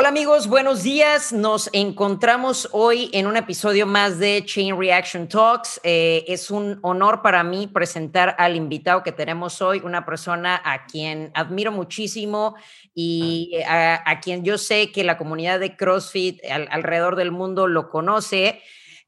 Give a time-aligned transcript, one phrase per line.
[0.00, 1.32] Hola amigos, buenos días.
[1.32, 5.80] Nos encontramos hoy en un episodio más de Chain Reaction Talks.
[5.82, 10.86] Eh, es un honor para mí presentar al invitado que tenemos hoy, una persona a
[10.86, 12.54] quien admiro muchísimo
[12.94, 18.62] y a, quien yo sé que la comunidad de CrossFit alrededor del mundo lo conoce.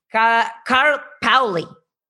[0.09, 1.69] Carl Pauli.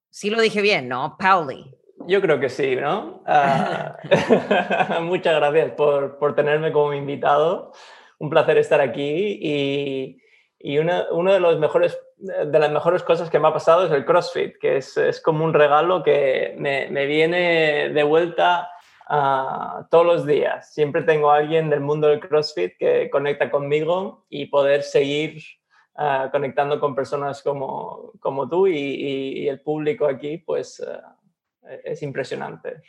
[0.09, 1.19] Sí lo dije bien, ¿no?
[1.19, 1.70] Pauli.
[2.06, 3.23] Yo creo que sí, ¿no?
[3.27, 3.98] Ah,
[5.02, 7.73] muchas gracias por, por tenerme como invitado
[8.20, 10.23] un placer estar aquí y,
[10.59, 13.93] y una, uno de los mejores de las mejores cosas que me ha pasado es
[13.93, 18.70] el CrossFit, que es, es como un regalo que me, me viene de vuelta
[19.09, 20.73] uh, todos los días.
[20.73, 25.43] Siempre tengo a alguien del mundo del CrossFit que conecta conmigo y poder seguir
[25.95, 32.02] uh, conectando con personas como, como tú y, y, el público aquí, pues uh, es
[32.02, 32.82] impresionante.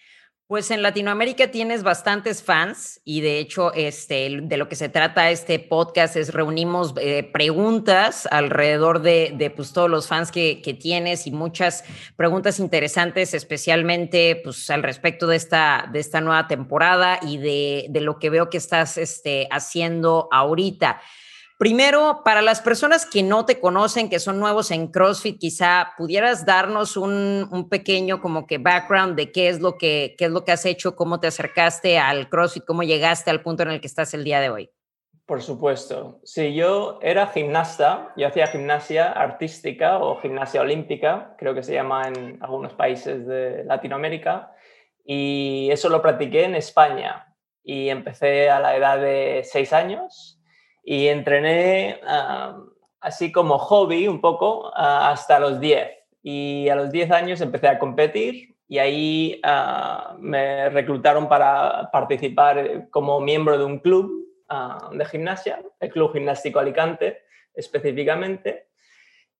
[0.52, 5.32] Pues en Latinoamérica tienes bastantes fans y de hecho este, de lo que se trata
[5.32, 10.74] este podcast es reunimos eh, preguntas alrededor de, de pues, todos los fans que, que,
[10.74, 11.86] tienes y muchas
[12.18, 18.02] preguntas interesantes, especialmente pues, al respecto de esta, de esta nueva temporada y de, de
[18.02, 21.00] lo que veo que estás este, haciendo ahorita.
[21.62, 26.44] Primero, para las personas que no te conocen, que son nuevos en CrossFit, quizá pudieras
[26.44, 30.54] darnos un, pequeño como que background de qué es lo que qué es lo que
[30.54, 34.16] has hecho, cómo te acercaste al CrossFit, cómo llegaste al punto en el que estás
[34.16, 34.72] el día de hoy.
[35.28, 36.20] Por supuesto.
[36.24, 42.08] Sí, yo era gimnasta, yo hacía gimnasia artística o gimnasia olímpica, creo que se llama
[42.08, 44.52] en algunos países de Latinoamérica,
[45.06, 50.41] y eso lo practiqué en España y empecé a la edad de seis años
[50.84, 52.00] y entrené
[53.00, 55.90] así como hobby un poco hasta los 10.
[56.24, 62.88] Y a los 10 años empecé a competir y ahí ah, me reclutaron para participar
[62.90, 68.68] como miembro de un club ah, de gimnasia, el Club Gimnástico Alicante específicamente.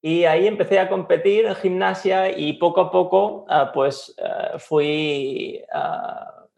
[0.02, 4.14] Y ahí empecé a competir en gimnasia y poco a poco ah, pues
[4.58, 5.64] fui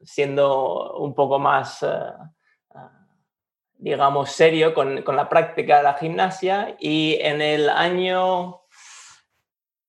[0.02, 1.86] siendo un poco más
[3.84, 8.62] digamos, serio con, con, la práctica de la gimnasia y en el año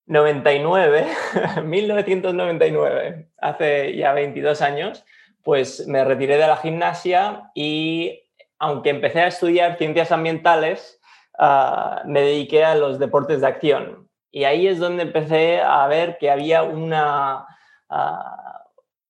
[0.06, 1.06] 99,
[1.62, 5.04] 1999, hace ya 22 años,
[5.44, 8.20] pues me retiré de la gimnasia y
[8.58, 11.00] aunque empecé a estudiar ciencias ambientales,
[11.38, 14.10] uh, me dediqué a los deportes de acción.
[14.32, 17.46] Y ahí es donde empecé a ver que había una...
[17.88, 18.43] Uh,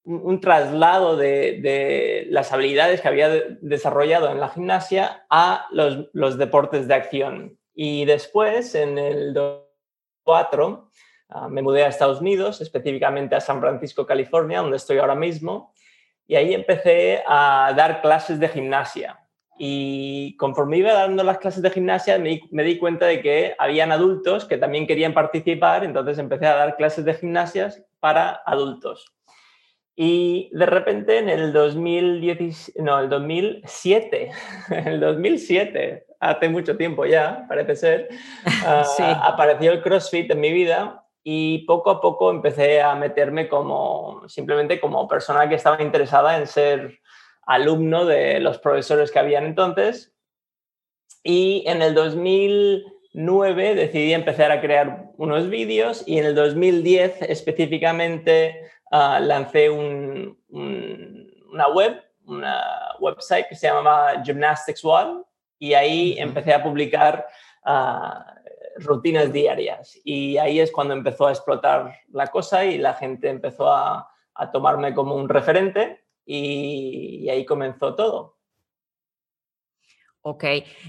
[0.04, 3.28] un, traslado de, las habilidades que había
[3.60, 7.58] desarrollado en la gimnasia a los, deportes de acción.
[7.74, 10.90] Y después, en el 2004,
[11.30, 15.72] ah, me mudé a Estados Unidos, específicamente a San Francisco, California, donde estoy ahora mismo,
[16.26, 19.20] y ahí empecé a dar clases de gimnasia.
[19.56, 23.92] Y conforme iba dando las clases de gimnasia, me, me, di cuenta de que habían
[23.92, 29.13] adultos que también querían participar, entonces empecé a dar clases de gimnasias para adultos.
[29.96, 34.30] Y de repente en el 2010, no, el 2007,
[34.86, 38.08] el 2007, hace mucho tiempo ya, parece ser,
[38.66, 38.84] ah,
[39.24, 44.80] apareció el CrossFit en mi vida y poco a poco empecé a meterme como simplemente
[44.80, 46.98] como persona que estaba interesada en ser
[47.46, 50.12] alumno de los profesores que habían entonces.
[51.22, 58.60] Y en el 2009 decidí empezar a crear unos vídeos y en el 2010 específicamente
[58.96, 62.62] Ah, lancé una web, una
[63.00, 65.24] website que se llamaba Gymnastics One
[65.58, 67.26] y ahí empecé a publicar
[67.64, 68.36] ah,
[68.76, 73.68] rutinas diarias y ahí es cuando empezó a explotar la cosa y la gente empezó
[73.68, 74.08] a,
[74.52, 78.38] tomarme como un referente y, y ahí comenzó todo.
[80.22, 80.44] Ok,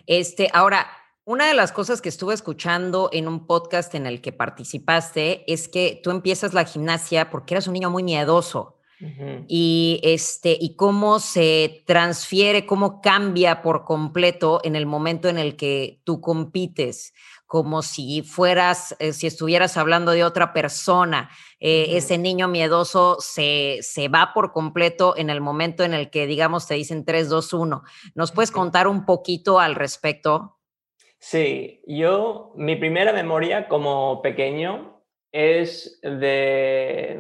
[0.06, 0.86] este, ahora,
[1.26, 5.68] una de las cosas que estuve escuchando en un podcast en el que participaste es
[5.68, 8.74] que tú empiezas la gimnasia porque eras un niño muy miedoso.
[9.48, 15.58] Y este, y cómo se transfiere, cómo cambia por completo en el momento en el
[15.58, 17.14] que tú compites,
[17.46, 21.30] como si fueras, eh, si estuvieras hablando de otra persona.
[21.60, 26.26] Eh, ese niño miedoso se, se va por completo en el momento en el que,
[26.26, 27.84] digamos, te dicen 3, 2, 1.
[28.16, 30.55] ¿Nos puedes contar un poquito al respecto?
[31.28, 35.02] Sí, yo, mi primera memoria como pequeño
[35.32, 37.20] es de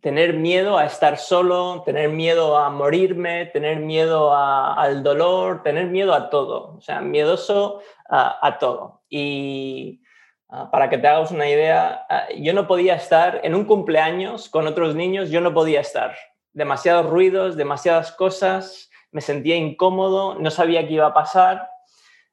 [0.00, 6.14] tener miedo a estar solo, tener miedo a morirme, tener miedo al dolor, tener miedo
[6.14, 9.02] a todo, o sea, miedoso a, todo.
[9.08, 10.00] Y
[10.48, 14.48] ah, para que te hagas una idea, ah, yo no podía estar en un cumpleaños
[14.48, 16.14] con otros niños, yo no podía estar.
[16.52, 21.69] Demasiados ruidos, demasiadas cosas, me sentía incómodo, no sabía qué iba a pasar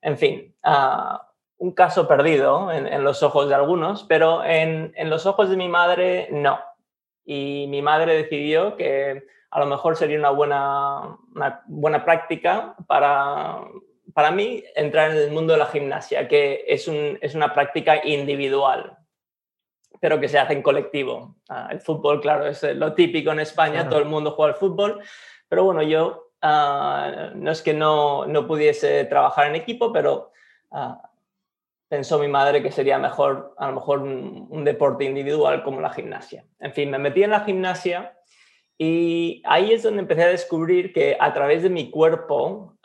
[0.07, 0.55] En fin,
[1.57, 6.29] un caso perdido en, los ojos de algunos, pero en, los ojos de mi madre
[6.31, 6.61] no.
[7.25, 13.59] Y mi madre decidió que a lo mejor sería una buena, una buena práctica para,
[14.13, 18.05] para mí entrar en el mundo de la gimnasia, que es, un, es una práctica
[18.05, 18.97] individual,
[19.99, 21.35] pero que se hace en colectivo.
[21.49, 25.01] Ah, el fútbol, claro, es lo típico en España, todo el mundo juega al fútbol,
[25.49, 30.31] pero bueno, yo ah, no es que no, no, pudiese trabajar en equipo, pero
[30.71, 31.01] ah,
[31.89, 36.45] pensó mi madre que sería mejor, a lo mejor, un, deporte individual como la gimnasia.
[36.59, 38.17] En fin, me metí en la gimnasia
[38.77, 42.77] y ahí es donde empecé a descubrir que a través de mi cuerpo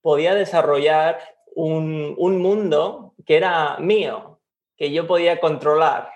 [0.00, 1.18] podía desarrollar
[1.54, 4.40] un, un mundo que era mío,
[4.76, 6.10] que yo podía controlar.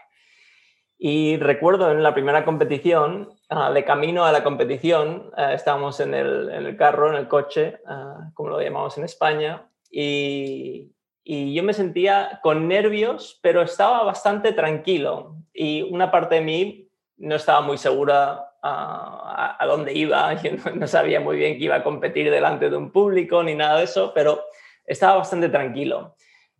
[0.98, 6.14] Y recuerdo en la primera competición, ah, de camino a la competición, ah, estábamos en
[6.14, 10.92] el, carro, en el coche, ah, como lo llamamos en España, y,
[11.28, 15.34] yo me sentía con nervios, pero estaba bastante tranquilo.
[15.52, 20.34] Y una parte de mí no estaba muy segura a, dónde iba,
[20.74, 23.84] no, sabía muy bien que iba a competir delante de un público ni nada de
[23.84, 24.44] eso, pero
[24.86, 26.14] estaba bastante tranquilo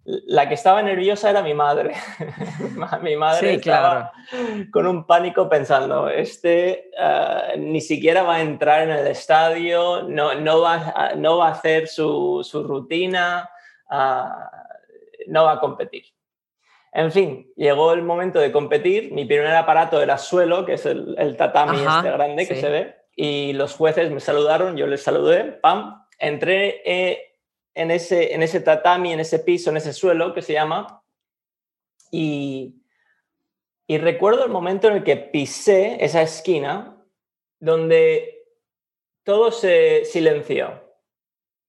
[0.07, 1.95] la que estaba nerviosa era mi madre.
[3.03, 4.13] mi madre estaba
[4.73, 10.35] con un pánico pensando, este eh, ni siquiera va a entrar en el estadio, no,
[10.35, 13.51] no, va, a, no va a hacer su, rutina,
[13.91, 14.51] ah,
[15.27, 16.05] no va a competir.
[16.93, 19.13] En fin, llegó el momento de competir.
[19.13, 22.97] Mi primer aparato era suelo, que es el, tatami este grande que se ve.
[23.15, 26.07] Y los jueces me saludaron, yo les saludé, pam.
[26.19, 27.36] Entré eh,
[27.77, 31.05] en ese, en ese tatami, en ese piso, en ese suelo que se llama.
[32.11, 32.83] Y,
[33.87, 37.05] y recuerdo el momento en el que pisé esa esquina
[37.61, 38.45] donde
[39.25, 40.83] todo se silenció.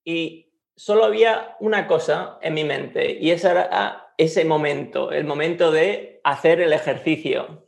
[0.05, 5.71] Y solo había una cosa en mi mente y ese era ese momento, el momento
[5.71, 7.65] de hacer el ejercicio.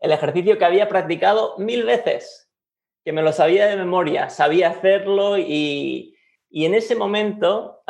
[0.00, 2.50] El ejercicio que había practicado mil veces,
[3.04, 6.13] que me lo sabía de memoria, sabía hacerlo y,
[6.56, 7.82] y en ese momento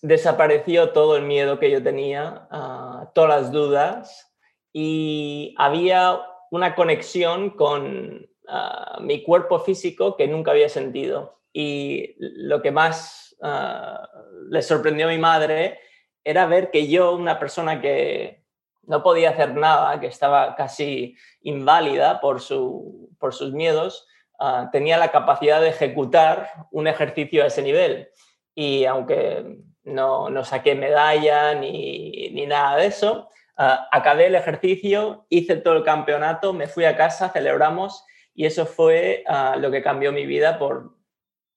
[0.00, 4.34] desapareció todo el miedo que yo tenía, ah, todas las dudas
[4.72, 6.18] y había
[6.50, 11.42] una conexión con ah, mi cuerpo físico que nunca había sentido.
[11.52, 14.08] Y lo que más ah,
[14.48, 15.80] le sorprendió a mi madre
[16.24, 18.46] era ver que yo, una persona que
[18.84, 24.07] no podía hacer nada, que estaba casi inválida por, su, por sus miedos,
[24.38, 28.08] Ah, tenía la capacidad de ejecutar un ejercicio a ese nivel.
[28.54, 35.26] Y aunque no, no saqué medalla ni, ni, nada de eso, ah, acabé el ejercicio,
[35.28, 39.82] hice todo el campeonato, me fui a casa, celebramos y eso fue ah, lo que
[39.82, 40.96] cambió mi vida por,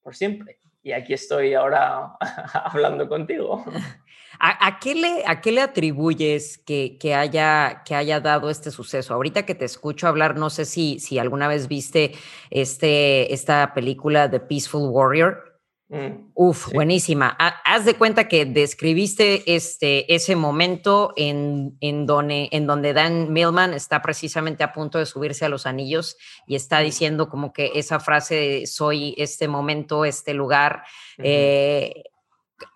[0.02, 0.58] por siempre.
[0.82, 2.16] Y aquí estoy ahora
[2.64, 3.64] hablando contigo.
[4.38, 9.14] ¿A, qué, le, ¿A qué le atribuyes que, que, haya, que haya dado este suceso?
[9.14, 12.12] Ahorita que te escucho hablar, no sé si, si alguna vez viste
[12.50, 15.52] este, esta película The Peaceful Warrior.
[15.92, 17.36] Mm, Uf, buenísima.
[17.38, 23.74] Haz de cuenta que describiste este, ese momento en, en, donde, en donde Dan Millman
[23.74, 28.00] está precisamente a punto de subirse a los anillos y está diciendo como que esa
[28.00, 30.84] frase soy este momento, este lugar.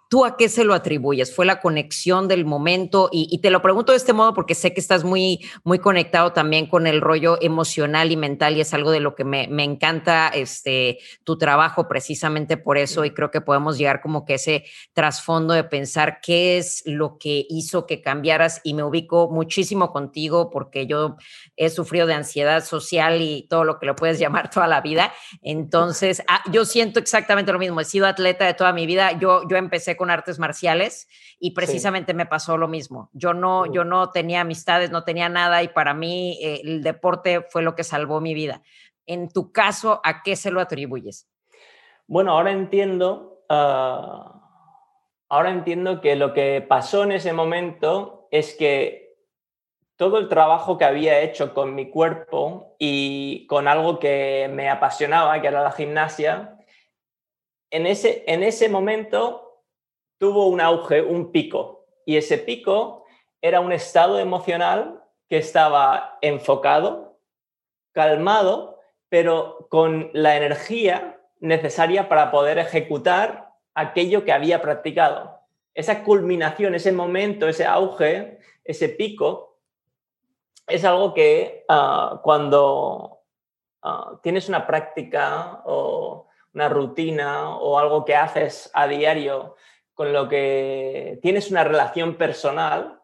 [0.09, 1.35] ¿Tú a qué se lo atribuyes?
[1.35, 3.09] ¿Fue la conexión del momento?
[3.11, 6.67] Y, te lo pregunto de este modo porque sé que estás muy, muy conectado también
[6.67, 10.29] con el rollo emocional y mental y es algo de lo que me, me encanta
[10.29, 15.55] este, tu trabajo precisamente por eso y creo que podemos llegar como que ese trasfondo
[15.55, 20.87] de pensar qué es lo que hizo que cambiaras y me ubico muchísimo contigo porque
[20.87, 21.17] yo
[21.57, 25.13] he sufrido de ansiedad social y todo lo que lo puedes llamar toda la vida.
[25.43, 27.81] Entonces, ah, yo siento exactamente lo mismo.
[27.81, 29.19] He sido atleta de toda mi vida.
[29.19, 33.11] Yo, yo empecé con artes marciales y precisamente me pasó lo mismo.
[33.13, 37.43] Yo no, yo no tenía amistades, no tenía nada y para mí eh, el deporte
[37.51, 38.63] fue lo que salvó mi vida.
[39.07, 41.29] En tu caso, ¿a qué se lo atribuyes?
[42.07, 44.43] Bueno, ahora entiendo, ah,
[45.29, 49.07] ahora entiendo que lo que pasó en ese momento es que
[49.97, 55.41] todo el trabajo que había hecho con mi cuerpo y con algo que me apasionaba,
[55.41, 56.59] que era la gimnasia,
[57.71, 59.46] en ese, en ese momento
[60.19, 63.05] tuvo un auge, un pico, y ese pico
[63.41, 67.19] era un estado emocional que estaba enfocado,
[67.93, 75.41] calmado, pero con la energía necesaria para poder ejecutar aquello que había practicado.
[75.75, 79.59] Esa culminación, ese momento, ese auge, ese pico,
[80.67, 83.21] es algo que ah, cuando
[83.83, 89.57] ah, tienes una práctica o una rutina o algo que haces a diario
[89.97, 93.03] con lo que tienes una relación personal,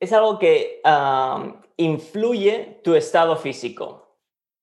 [0.00, 0.80] es algo que
[1.76, 4.16] influye tu estado físico.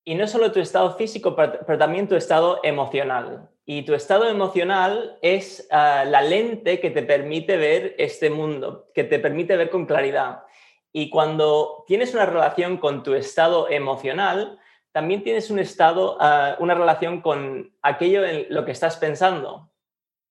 [0.04, 3.50] Y no solo tu estado físico, pero, también tu estado emocional.
[3.66, 9.04] Y tu estado emocional es ah, la lente que te permite ver este mundo, que
[9.04, 10.44] te permite ver con claridad.
[10.92, 14.60] Y cuando tienes una relación con tu estado emocional,
[14.98, 19.72] también tienes un estado, ah, una relación con aquello en lo que estás pensando.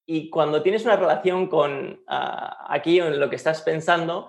[0.05, 4.29] Y cuando tienes una relación con ah, aquello en lo que estás pensando,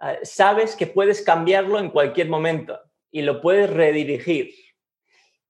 [0.00, 2.76] ah, sabes que puedes cambiarlo en cualquier momento
[3.12, 4.52] y lo puedes redirigir.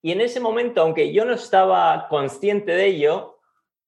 [0.02, 3.38] Y en ese momento, aunque yo no estaba consciente de ello,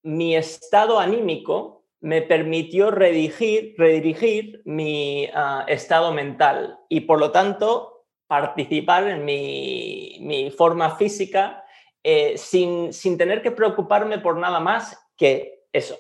[0.03, 5.29] mi estado anímico me permitió redirigir, redirigir mi
[5.67, 7.90] estado mental y por lo tanto
[8.31, 11.65] participar en mi, forma física
[12.01, 15.99] eh, sin, tener que preocuparme por nada más que eso.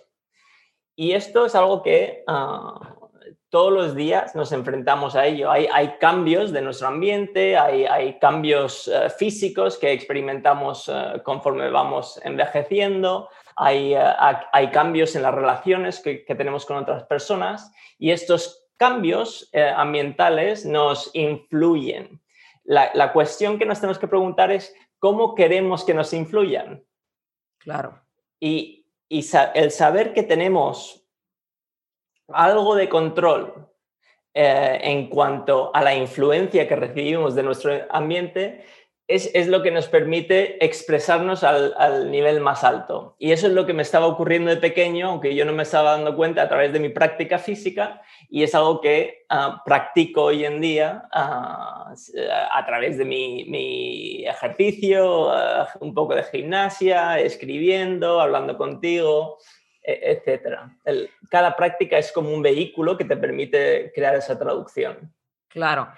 [0.94, 2.78] Y esto es algo que ah,
[3.48, 5.50] todos los días nos enfrentamos a ello.
[5.50, 13.28] Hay, cambios de nuestro ambiente, hay, cambios eh, físicos que experimentamos eh, conforme vamos envejeciendo,
[13.56, 13.96] hay,
[14.72, 20.64] cambios en las relaciones que, que tenemos con otras personas y estos cambios eh, ambientales
[20.64, 22.18] nos influyen.
[22.64, 26.82] La, cuestión que nos tenemos que preguntar es cómo queremos que nos influyan.
[27.58, 28.00] Claro.
[28.40, 31.04] Y, el saber que tenemos
[32.28, 33.68] algo de control
[34.32, 38.64] eh, en cuanto a la influencia que recibimos de nuestro ambiente
[39.10, 43.16] es, lo que nos permite expresarnos al, nivel más alto.
[43.18, 45.92] Y eso es lo que me estaba ocurriendo de pequeño, aunque yo no me estaba
[45.92, 50.44] dando cuenta a través de mi práctica física, y es algo que ah, practico hoy
[50.44, 51.92] en día ah,
[52.52, 59.38] a través de mi, ejercicio, ah, un poco de gimnasia, escribiendo, hablando contigo,
[59.82, 60.58] e, etc.
[61.30, 65.12] cada práctica es como un vehículo que te permite crear esa traducción.
[65.48, 65.88] Claro.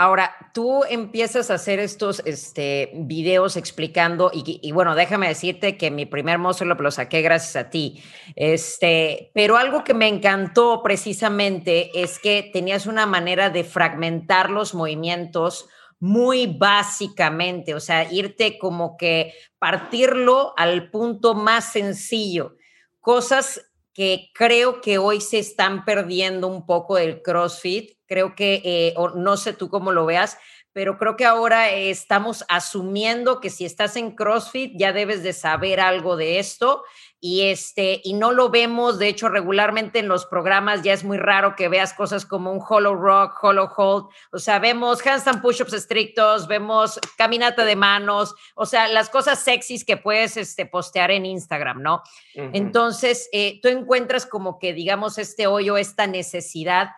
[0.00, 6.06] Ahora, tú empiezas a hacer estos este, videos explicando, y, bueno, déjame decirte que mi
[6.06, 8.00] primer muscle lo saqué gracias a ti.
[8.36, 14.72] Este, pero algo que me encantó precisamente es que tenías una manera de fragmentar los
[14.72, 22.54] movimientos muy básicamente, o sea, irte como que partirlo al punto más sencillo.
[23.00, 27.98] Cosas que creo que hoy se están perdiendo un poco del CrossFit.
[28.06, 30.38] Creo que, eh, no sé tú cómo lo veas,
[30.78, 35.80] pero creo que ahora estamos asumiendo que si estás en CrossFit ya debes de saber
[35.80, 36.84] algo de esto
[37.18, 41.18] y este y no lo vemos, de hecho regularmente en los programas ya es muy
[41.18, 45.72] raro que veas cosas como un hollow rock, hollow hold, o sea, vemos handstand push-ups
[45.72, 51.26] estrictos, vemos caminata de manos, o sea, las cosas sexys que puedes este, postear en
[51.26, 52.04] Instagram, ¿no?
[52.34, 56.90] Entonces, eh, tú encuentras como que digamos este hoyo, esta necesidad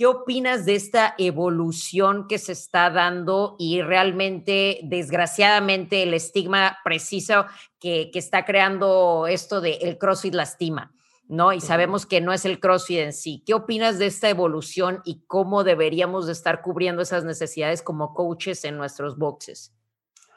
[0.00, 7.44] ¿Qué opinas de esta evolución que se está dando y realmente, desgraciadamente, el estigma preciso
[7.78, 10.94] que, está creando esto de el CrossFit lastima?
[11.28, 11.52] ¿no?
[11.52, 13.42] Y sabemos que no es el CrossFit en sí.
[13.44, 18.64] ¿Qué opinas de esta evolución y cómo deberíamos de estar cubriendo esas necesidades como coaches
[18.64, 19.74] en nuestros boxes?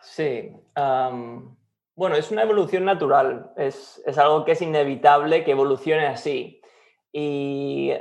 [0.02, 6.60] Sí, bueno, es una evolución natural, es, es, algo que es inevitable que evolucione así.
[7.14, 7.92] Y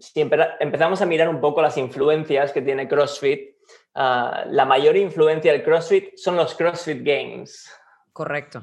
[0.00, 3.56] si empezamos a mirar un poco las influencias que tiene CrossFit,
[3.94, 7.70] ah, la mayor influencia del CrossFit son los CrossFit Games.
[8.12, 8.62] Correcto.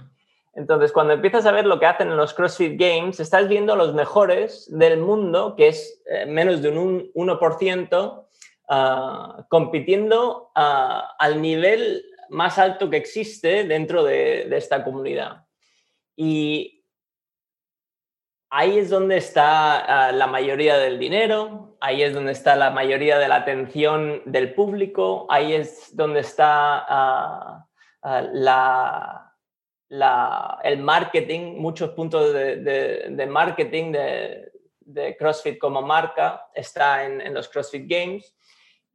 [0.54, 3.94] Entonces, cuando empiezas a ver lo que hacen en los CrossFit Games, estás viendo los
[3.94, 8.28] mejores del mundo, que es eh, menos de un 1%,
[8.70, 15.46] ah, compitiendo ah, al nivel más alto que existe dentro de, de esta comunidad.
[16.16, 16.77] Y
[18.50, 23.18] ahí es donde está ah, la mayoría del dinero, ahí es donde está la mayoría
[23.20, 27.68] de la atención del público, ahí es donde está ah,
[28.04, 29.34] ah,
[30.64, 38.38] el marketing, muchos puntos de, marketing de, CrossFit como marca está en los CrossFit Games.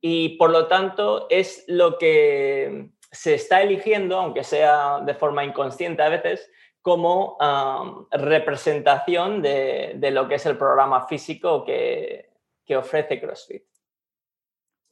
[0.05, 6.03] Y por lo tanto es lo que se está eligiendo, aunque sea de forma inconsciente
[6.03, 6.51] a veces,
[6.83, 7.39] como
[8.11, 12.29] representación de, lo que es el programa físico que,
[12.77, 13.65] ofrece CrossFit.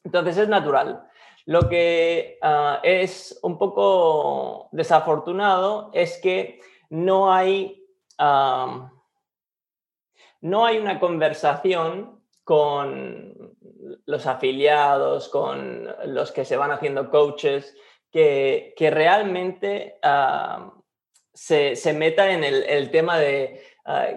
[0.05, 1.09] Entonces es natural.
[1.47, 7.83] Lo que ah, es un poco desafortunado es que no hay,
[8.19, 8.91] no
[10.67, 13.57] hay una conversación con
[14.05, 17.75] los afiliados, con los que se van haciendo coaches,
[18.11, 20.75] que, realmente ah,
[21.41, 24.09] se, se, meta en el, tema de ah,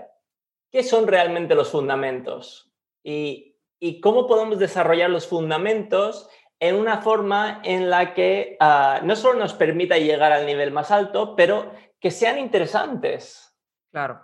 [0.69, 2.69] qué son realmente los fundamentos
[3.01, 9.15] y, y, cómo podemos desarrollar los fundamentos en una forma en la que ah, no
[9.15, 13.55] solo nos permita llegar al nivel más alto, pero que sean interesantes.
[13.89, 14.19] Claro.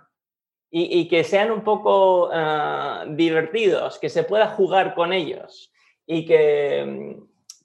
[0.70, 2.30] Y, que sean un poco
[3.08, 5.72] divertidos, que se pueda jugar con ellos
[6.06, 7.16] y que,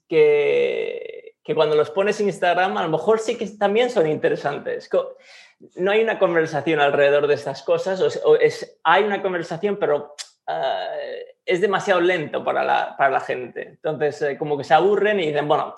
[0.08, 1.15] que
[1.46, 4.90] que cuando los pones en Instagram a lo mejor sí que también son interesantes.
[5.76, 10.16] No hay una conversación alrededor de estas cosas, o es, hay una conversación, pero
[10.48, 10.88] ah,
[11.44, 13.62] es demasiado lento para la, para la gente.
[13.62, 15.74] Entonces, eh, como que se aburren y dicen, bueno,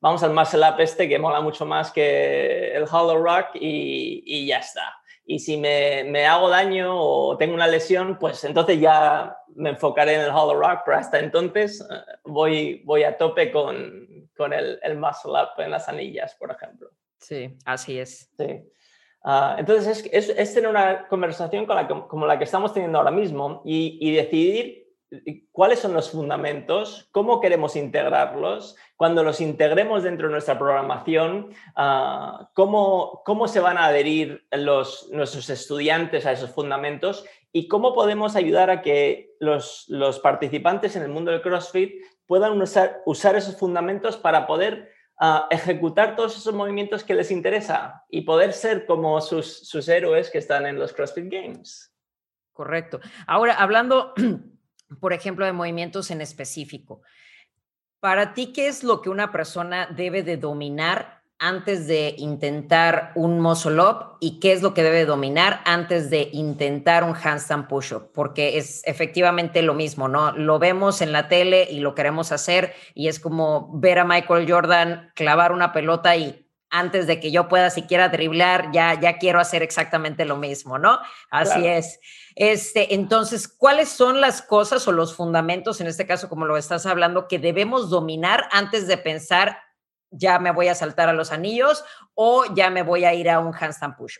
[0.00, 4.46] vamos al muscle up este que mola mucho más que el hollow rock y, y
[4.46, 4.98] ya está.
[5.26, 10.14] Y si me, me, hago daño o tengo una lesión, pues entonces ya me enfocaré
[10.14, 11.94] en el hollow rock, pero hasta entonces eh,
[12.24, 16.90] voy, voy a tope con, con el, el muscle up en las anillas, por ejemplo.
[17.18, 18.28] Sí, así es.
[18.36, 18.60] Sí.
[19.22, 23.12] Ah, entonces, es, es, tener una conversación con la como la que estamos teniendo ahora
[23.12, 24.81] mismo y, y, decidir
[25.50, 32.46] cuáles son los fundamentos, cómo queremos integrarlos, cuando los integremos dentro de nuestra programación, uh,
[32.54, 38.36] cómo, cómo se van a adherir los, nuestros estudiantes a esos fundamentos y cómo podemos
[38.36, 43.56] ayudar a que los, los participantes en el mundo del CrossFit puedan usar, usar esos
[43.58, 44.90] fundamentos para poder
[45.20, 50.30] uh, ejecutar todos esos movimientos que les interesa y poder ser como sus, sus héroes
[50.30, 51.92] que están en los CrossFit Games.
[52.52, 53.00] Correcto.
[53.26, 54.14] Ahora, hablando,
[55.00, 57.02] por ejemplo, de movimientos en específico,
[58.00, 63.40] para ti, ¿qué es lo que una persona debe de dominar antes de intentar un
[63.40, 68.12] muscle up y qué es lo que debe dominar antes de intentar un handstand push-up,
[68.14, 70.30] porque es efectivamente lo mismo, ¿no?
[70.30, 74.48] Lo vemos en la tele y lo queremos hacer y es como ver a Michael
[74.48, 76.41] Jordan clavar una pelota y
[76.72, 80.98] antes de que yo pueda siquiera driblar, ya, ya quiero hacer exactamente lo mismo, ¿no?
[81.30, 82.00] Así es.
[82.34, 86.86] Este, entonces, ¿cuáles son las cosas o los fundamentos, en este caso, como lo estás
[86.86, 89.58] hablando, que debemos dominar antes de pensar
[90.12, 93.40] ya me voy a saltar a los anillos o ya me voy a ir a
[93.40, 94.18] un handstand push.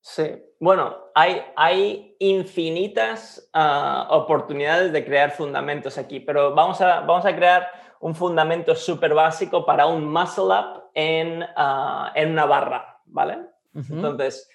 [0.00, 7.24] Sí, bueno, hay, hay infinitas ah, oportunidades de crear fundamentos aquí, pero vamos a, vamos
[7.24, 7.68] a crear
[8.00, 13.38] un fundamento súper básico para un muscle up en, ah, en una barra, ¿vale?
[13.74, 14.48] Entonces,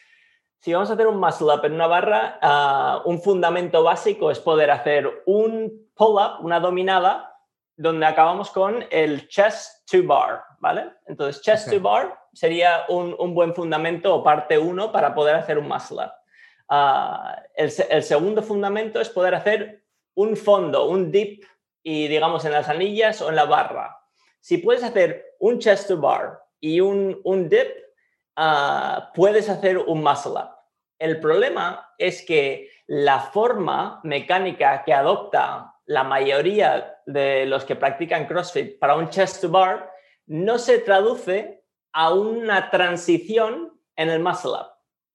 [0.59, 4.39] si vamos a hacer un muscle up en una barra, ah, un fundamento básico es
[4.39, 7.33] poder hacer un pull up, una dominada,
[7.75, 10.91] donde acabamos con el chest to bar, ¿vale?
[11.05, 15.67] Entonces, chest to bar sería un, buen fundamento o parte uno para poder hacer un
[15.67, 16.11] muscle up.
[16.69, 19.83] Ah, el, segundo fundamento es poder hacer
[20.15, 21.43] un fondo, un dip,
[21.83, 23.97] y digamos en las anillas o en la barra.
[24.47, 27.67] Si puedes hacer un chest to bar y un, un dip,
[28.37, 30.51] ah, puedes hacer un muscle up.
[30.97, 38.25] El problema es que la forma mecánica que adopta la mayoría de los que practican
[38.25, 39.91] CrossFit para un chest to bar
[40.27, 44.67] no se traduce a una transición en el muscle up.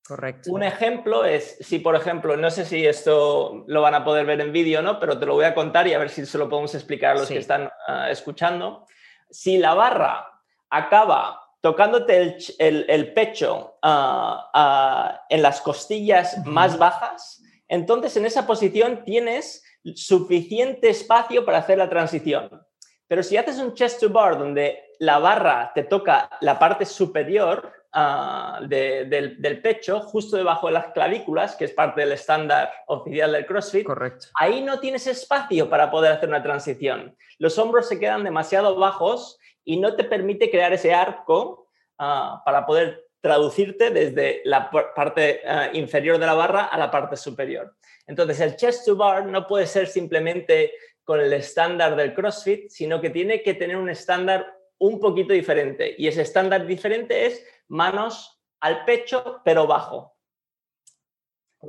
[0.07, 0.53] Correcto.
[0.53, 4.43] Un ejemplo es, si por ejemplo, no sé si esto lo van a poder ver
[4.43, 6.37] en vídeo o no, pero te lo voy a contar y a ver si se
[6.37, 8.85] lo podemos explicar a los que están ah, escuchando.
[9.33, 10.29] Si la barra
[10.71, 19.05] acaba tocándote el, pecho ah, ah, en las costillas más bajas, entonces en esa posición
[19.05, 19.65] tienes
[19.95, 22.63] suficiente espacio para hacer la transición.
[23.09, 27.73] Pero si haces un chest to bar donde la barra te toca la parte superior
[27.93, 33.47] ah, del, pecho, justo debajo de las clavículas, que es parte del estándar oficial del
[33.47, 34.27] CrossFit, Correcto.
[34.35, 37.17] ahí no tienes espacio para poder hacer una transición.
[37.39, 42.67] Los hombros se quedan demasiado bajos y no te permite crear ese arco ah, para
[42.67, 47.77] poder traducirte desde la parte ah, inferior de la barra a la parte superior.
[48.07, 50.73] Entonces, el chest to bar no puede ser simplemente
[51.05, 54.47] con el estándar del CrossFit, sino que tiene que tener un estándar
[54.79, 55.95] un poquito diferente.
[55.97, 60.17] Y ese estándar diferente es manos al pecho, pero bajo,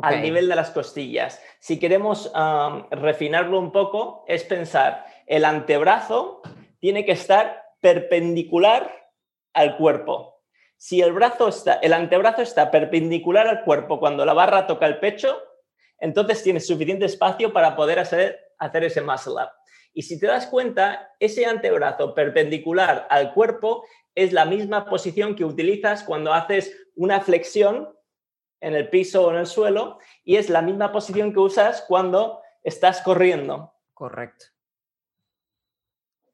[0.01, 1.41] al nivel de las costillas.
[1.59, 2.31] Si queremos
[2.91, 6.41] refinarlo un poco, es pensar, el antebrazo
[6.79, 8.91] tiene que estar perpendicular
[9.53, 10.41] al cuerpo.
[10.77, 14.99] Si el, brazo está, el antebrazo está perpendicular al cuerpo cuando la barra toca el
[14.99, 15.41] pecho,
[15.97, 19.49] entonces tienes suficiente espacio para poder hacer, hacer ese muscle up.
[19.93, 25.45] Y si te das cuenta, ese antebrazo perpendicular al cuerpo es la misma posición que
[25.45, 27.89] utilizas cuando haces una flexión
[28.61, 32.41] en el piso o en el suelo y es la misma posición que usas cuando
[32.63, 33.73] estás corriendo.
[33.93, 34.45] Correcto.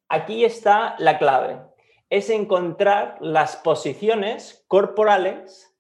[0.10, 1.62] Aquí está la clave.
[2.12, 5.72] es encontrar las posiciones corporales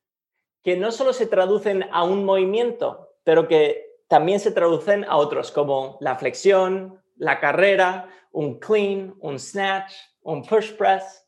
[0.64, 5.52] que no solo se traducen a un movimiento, pero que también se traducen a otros,
[5.52, 11.26] como la flexión, la carrera, un clean, un snatch, un push press.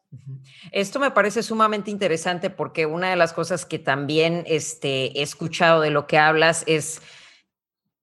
[0.71, 5.81] Esto me parece sumamente interesante porque una de las cosas que también este, he escuchado
[5.81, 7.01] de lo que hablas es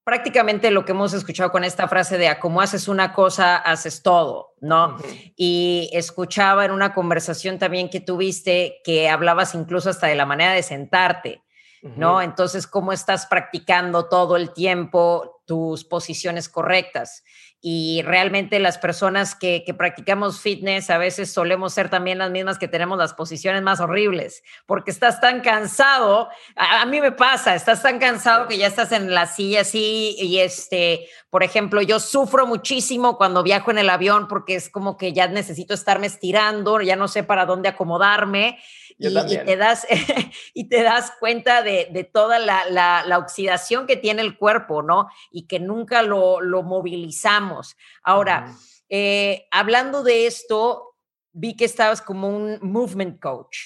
[0.08, 4.02] prácticamente lo que hemos escuchado con esta frase de a como haces una cosa, haces
[4.02, 4.96] todo, ¿no?
[5.36, 10.54] Y escuchaba en una conversación también que tuviste que hablabas incluso hasta de la manera
[10.54, 11.42] de sentarte,
[11.82, 12.22] ¿no?
[12.22, 17.22] Entonces, ¿cómo estás practicando todo el tiempo tus posiciones correctas?
[17.60, 22.68] Y realmente las personas que, practicamos fitness a veces solemos ser también las mismas que
[22.68, 27.98] tenemos las posiciones más horribles, porque estás tan cansado, a, mí me pasa, estás tan
[27.98, 33.16] cansado que ya estás en la silla así y este, por ejemplo, yo sufro muchísimo
[33.16, 37.08] cuando viajo en el avión porque es como que ya necesito estarme estirando, ya no
[37.08, 38.58] sé para dónde acomodarme
[38.98, 39.87] y, te das,
[40.54, 45.08] y te das cuenta de, toda la, oxidación que tiene el cuerpo, ¿no?
[45.30, 47.76] Y que nunca lo, movilizamos.
[48.02, 48.54] Ahora,
[48.88, 50.96] eh, hablando de esto,
[51.32, 53.58] vi que estabas como un movement coach.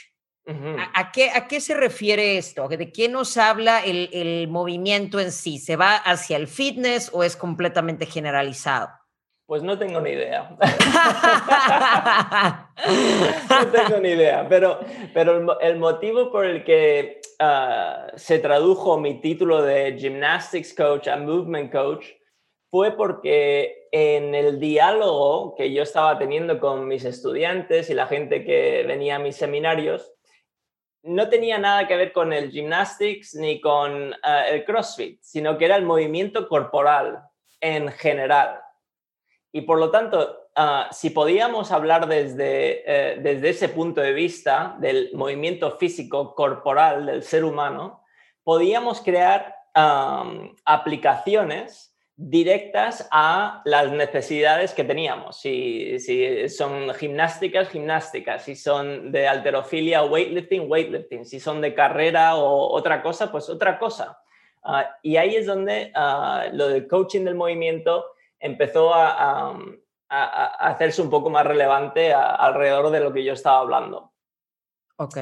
[0.94, 2.66] ¿A, qué, ¿A qué se refiere esto?
[2.66, 5.58] ¿De qué nos habla el, el movimiento en sí?
[5.58, 8.90] ¿Se va hacia el fitness o es completamente generalizado?
[9.52, 10.56] Pues no tengo ni idea.
[13.50, 14.80] no tengo ni idea, pero,
[15.12, 21.18] pero el, motivo por el que ah, se tradujo mi título de Gymnastics Coach a
[21.18, 22.06] Movement Coach
[22.70, 28.46] fue porque en el diálogo que yo estaba teniendo con mis estudiantes y la gente
[28.46, 30.14] que venía a mis seminarios,
[31.02, 35.66] no tenía nada que ver con el gymnastics ni con ah, el CrossFit, sino que
[35.66, 37.22] era el movimiento corporal
[37.60, 38.61] en general.
[39.52, 44.76] Y por lo tanto, ah, si podíamos hablar desde, eh, desde ese punto de vista
[44.80, 48.02] del movimiento físico corporal del ser humano,
[48.42, 49.56] podíamos crear
[50.66, 55.40] aplicaciones directas a las necesidades que teníamos.
[55.40, 58.44] Si, si, son gimnásticas, gimnásticas.
[58.44, 61.24] Si son de alterofilia, weightlifting, weightlifting.
[61.24, 64.18] Si son de carrera o otra cosa, pues otra cosa.
[64.62, 68.04] Ah, y ahí es donde ah, lo del coaching del movimiento
[68.42, 69.56] empezó a,
[70.08, 74.12] hacerse un poco más relevante alrededor de lo que yo estaba hablando.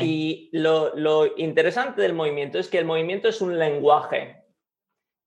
[0.01, 4.45] Y lo, interesante del movimiento es que el movimiento es un lenguaje.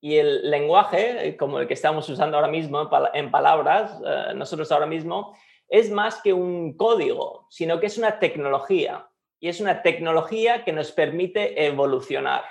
[0.01, 4.85] Y el lenguaje, como el que estamos usando ahora mismo en palabras, eh, nosotros ahora
[4.85, 5.33] mismo,
[5.69, 9.07] es más que un código, sino que es una tecnología.
[9.39, 12.43] Y es una tecnología que nos permite evolucionar.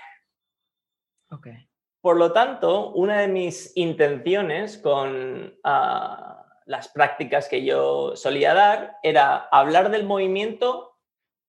[1.31, 1.69] Okay.
[2.03, 8.97] Por lo tanto, una de mis intenciones con ah, las prácticas que yo solía dar
[9.05, 10.99] era hablar del movimiento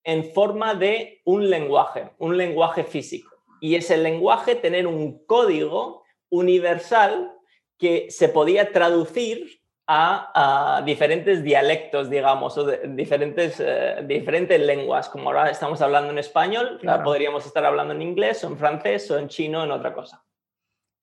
[0.04, 3.34] en forma de un lenguaje, un lenguaje físico.
[3.60, 7.32] Y ese lenguaje tener un código universal
[7.76, 15.08] que se podía traducir a, diferentes dialectos, digamos, o diferentes, eh, diferentes lenguas.
[15.08, 19.18] Como ahora estamos hablando en español, podríamos estar hablando en inglés o en francés o
[19.18, 20.24] en chino o en otra cosa.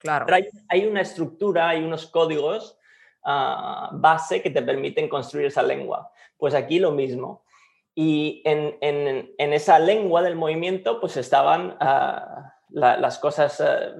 [0.01, 0.25] Claro.
[0.69, 2.77] hay, una estructura, hay unos códigos
[3.23, 6.11] ah, base que te permiten construir esa lengua.
[6.37, 7.43] Pues aquí lo mismo.
[7.93, 8.73] Y en,
[9.37, 13.93] esa lengua del movimiento, pues estaban ah, las cosas ah,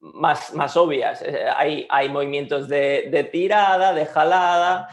[0.00, 1.22] más, más obvias.
[1.22, 4.88] Eh, hay, hay movimientos de, tirada, de jalada,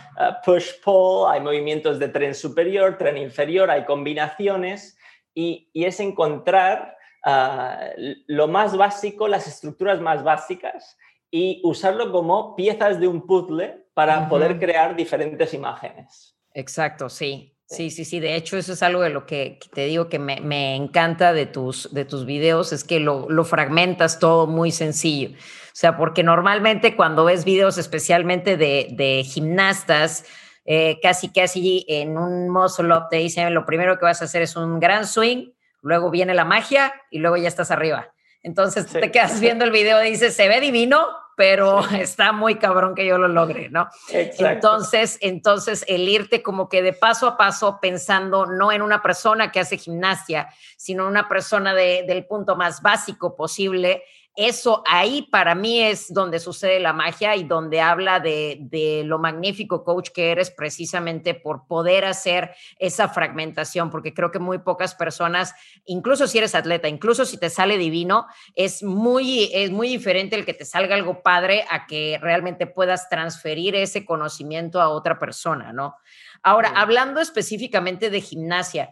[0.45, 4.97] push-pull, hay movimientos de tren superior, tren inferior, hay combinaciones.
[5.33, 7.89] Y, y es encontrar Ah,
[8.27, 10.97] lo más básico, las estructuras más básicas
[11.29, 16.37] y usarlo como piezas de un puzzle para poder crear diferentes imágenes.
[16.53, 17.53] Exacto, sí.
[17.69, 18.21] Sí, sí, sí.
[18.21, 21.93] De hecho, eso es algo de lo que, te digo que me, encanta de tus,
[21.93, 25.31] de tus videos, es que lo, fragmentas todo muy sencillo.
[25.31, 30.23] O sea, porque normalmente cuando ves videos especialmente de, gimnastas,
[30.63, 34.41] eh, casi casi en un muscle up te dicen lo primero que vas a hacer
[34.41, 38.11] es un gran swing luego viene la magia y luego ya estás arriba.
[38.43, 42.95] Entonces te quedas viendo el video y dices, se ve divino, pero está muy cabrón
[42.95, 43.89] que yo lo logre, ¿no?
[44.09, 49.51] Entonces, entonces el irte como que de paso a paso pensando no en una persona
[49.51, 54.03] que hace gimnasia, sino en una persona del punto más básico posible,
[54.37, 59.17] eso ahí para mí es donde sucede la magia y donde habla de, de, lo
[59.17, 64.93] magnífico coach que eres precisamente por poder hacer esa fragmentación, porque creo que muy pocas
[64.93, 70.35] personas, incluso si eres atleta, incluso si te sale divino, es muy, es muy diferente
[70.35, 75.17] el que te salga algo padre a que realmente puedas transferir ese conocimiento a otra
[75.17, 75.95] persona, ¿no?
[76.43, 78.89] Ahora, hablando específicamente de gimnasia,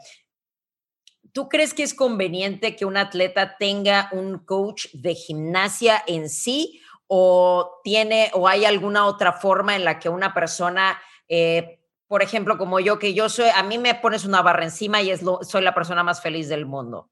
[1.36, 6.82] ¿Tú crees que es conveniente que un atleta tenga un coach de gimnasia en sí
[7.08, 12.58] o tiene o hay alguna otra forma en la que una persona, eh, por ejemplo,
[12.58, 15.62] como yo, que yo soy, a mí me pones una barra encima y es soy
[15.62, 17.10] la persona más feliz del mundo.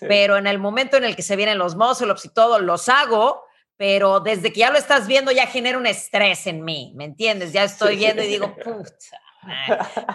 [0.00, 3.44] Pero en el momento en el que se vienen los muscle-ups y todo, los hago,
[3.76, 7.52] pero desde que ya lo estás viendo ya genera un estrés en mí, ¿me entiendes?
[7.52, 9.25] Ya estoy viendo y digo, puta, ¿me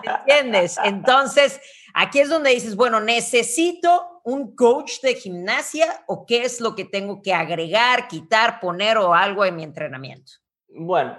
[0.04, 0.78] entiendes?
[0.84, 1.60] Entonces,
[1.94, 6.86] Aquí es donde dices, bueno, necesito un coach de gimnasia o qué es lo que
[6.86, 10.32] tengo que agregar, quitar, poner o algo en mi entrenamiento.
[10.70, 11.18] Bueno,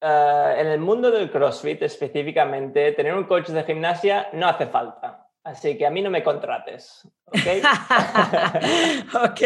[0.00, 5.28] eh, en el mundo del CrossFit específicamente, tener un coach de gimnasia no hace falta.
[5.44, 7.06] Así que a mí no me contrates.
[7.26, 7.36] ¿Ok?
[9.30, 9.42] ok.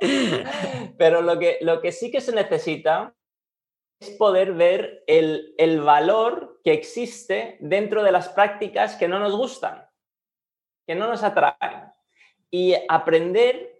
[0.98, 3.14] Pero lo que, lo que sí que se necesita
[4.02, 9.36] es poder ver el, el, valor que existe dentro de las prácticas que no nos
[9.36, 9.86] gustan,
[10.86, 11.92] que no nos atraen,
[12.50, 13.72] y aprender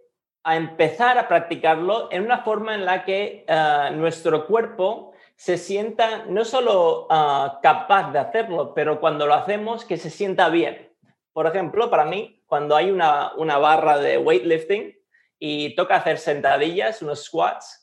[0.44, 6.24] a empezar a practicarlo en una forma en la que eh, nuestro cuerpo se sienta
[6.26, 10.90] no solo eh, capaz de hacerlo, pero cuando lo hacemos que se sienta bien.
[11.32, 14.96] Por ejemplo, para mí, cuando hay una, una barra de weightlifting
[15.38, 17.81] y toca hacer sentadillas, unos squats,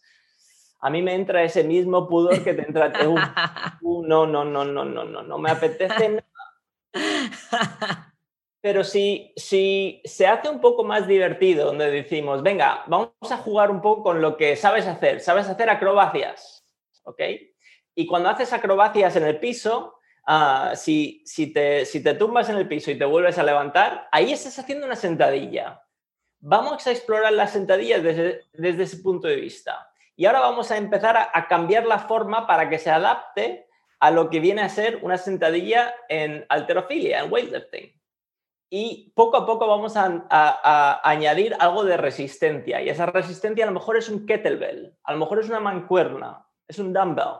[0.81, 2.91] a mí me entra ese mismo pudor que te entra.
[3.81, 8.13] Uh, no, no, no, no, no, no, no me apetece nada.
[8.61, 13.71] Pero si, si se hace un poco más divertido, donde decimos, venga, vamos a jugar
[13.71, 16.65] un poco con lo que sabes hacer, sabes hacer acrobacias,
[17.03, 17.21] ¿ok?
[17.95, 19.95] Y cuando haces acrobacias en el piso,
[20.27, 24.09] uh, si, si, te, si te tumbas en el piso y te vuelves a levantar,
[24.11, 25.81] ahí estás haciendo una sentadilla.
[26.41, 29.88] Vamos a explorar las sentadillas desde, desde ese punto de vista.
[30.19, 33.69] Y ahora vamos a empezar a, cambiar la forma para que se adapte
[34.01, 37.97] a lo que viene a ser una sentadilla en alterofilia, en weightlifting.
[38.69, 42.81] Y poco a poco vamos a, añadir algo de resistencia.
[42.81, 46.45] Y esa resistencia a lo mejor es un kettlebell, a lo mejor es una mancuerna,
[46.67, 47.39] es un dumbbell.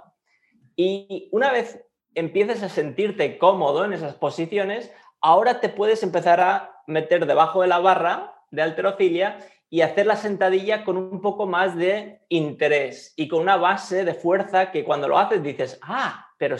[0.78, 4.90] Y una vez empieces a sentirte cómodo en esas posiciones,
[5.20, 9.38] ahora te puedes empezar a meter debajo de la barra de alterofilia
[9.70, 14.16] y hacer la sentadilla con un poco más de interés y con una base de
[14.16, 16.58] fuerza que cuando lo haces dices, ah, pero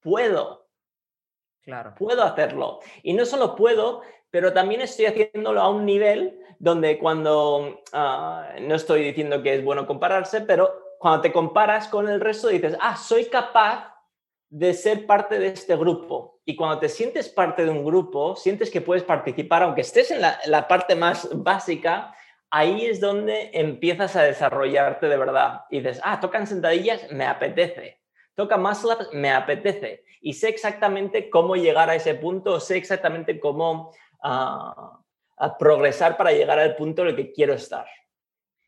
[0.00, 0.66] puedo.
[1.62, 1.94] Claro.
[1.98, 2.80] Puedo hacerlo.
[3.02, 8.74] Y no solo puedo, pero también estoy haciéndolo a un nivel donde cuando, ah, no
[8.74, 12.96] estoy diciendo que es bueno compararse, pero cuando te comparas con el resto dices, ah,
[12.96, 13.92] soy capaz
[14.48, 16.40] de ser parte de este grupo.
[16.46, 20.22] Y cuando te sientes parte de un grupo, sientes que puedes participar, aunque estés en
[20.22, 22.14] la, la parte más básica,
[22.50, 25.62] ahí es donde empiezas a desarrollarte de verdad.
[25.70, 28.00] Y dices, ah, tocan sentadillas, me apetece.
[28.34, 30.04] Toca muscle ups, me apetece.
[30.20, 35.00] Y sé exactamente cómo llegar a ese punto, sé exactamente cómo ah,
[35.58, 37.86] progresar para llegar al punto en el que quiero estar.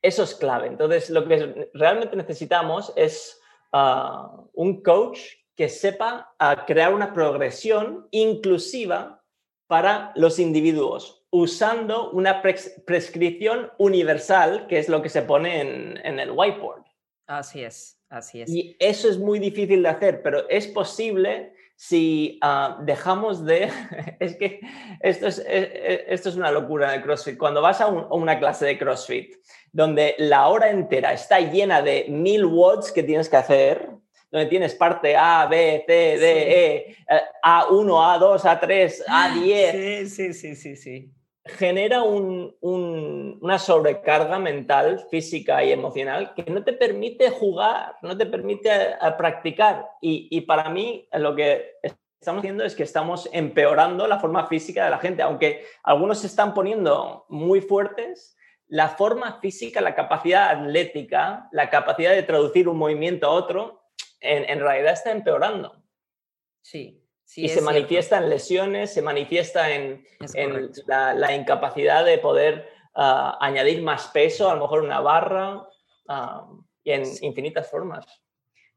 [0.00, 0.68] Eso es clave.
[0.68, 3.40] Entonces, lo que realmente necesitamos es
[3.72, 5.20] ah, un coach
[5.56, 9.24] que sepa ah, crear una progresión inclusiva
[9.66, 16.30] para los individuos usando una prescripción universal, que es lo que se pone en, el
[16.30, 16.84] whiteboard.
[17.26, 18.50] Así es, así es.
[18.50, 23.70] Y eso es muy difícil de hacer, pero es posible si ah, dejamos de...
[24.20, 24.60] es que
[25.00, 27.36] esto es, e, e, esto es una locura en el CrossFit.
[27.36, 29.34] Cuando vas a, a, una clase de CrossFit,
[29.70, 33.90] donde la hora entera está llena de mil watts que tienes que hacer,
[34.30, 36.96] donde tienes parte A, B, C, D, E,
[37.44, 40.06] A1, A2, A3, A10.
[40.06, 41.12] Sí, sí, sí, sí, sí
[41.48, 48.70] genera una sobrecarga mental, física y emocional que no te permite jugar, no te permite
[49.16, 49.88] practicar.
[50.00, 51.76] Y, para mí lo que
[52.20, 55.22] estamos haciendo es que estamos empeorando la forma física de la gente.
[55.22, 62.12] Aunque algunos se están poniendo muy fuertes, la forma física, la capacidad atlética, la capacidad
[62.12, 63.82] de traducir un movimiento a otro,
[64.20, 65.82] en realidad está empeorando.
[66.60, 70.04] Sí, y se manifiesta en lesiones, se manifiesta en,
[70.86, 75.66] la, incapacidad de poder ah, añadir más peso, a lo mejor una barra,
[76.08, 76.48] ah,
[76.82, 78.06] y en infinitas formas.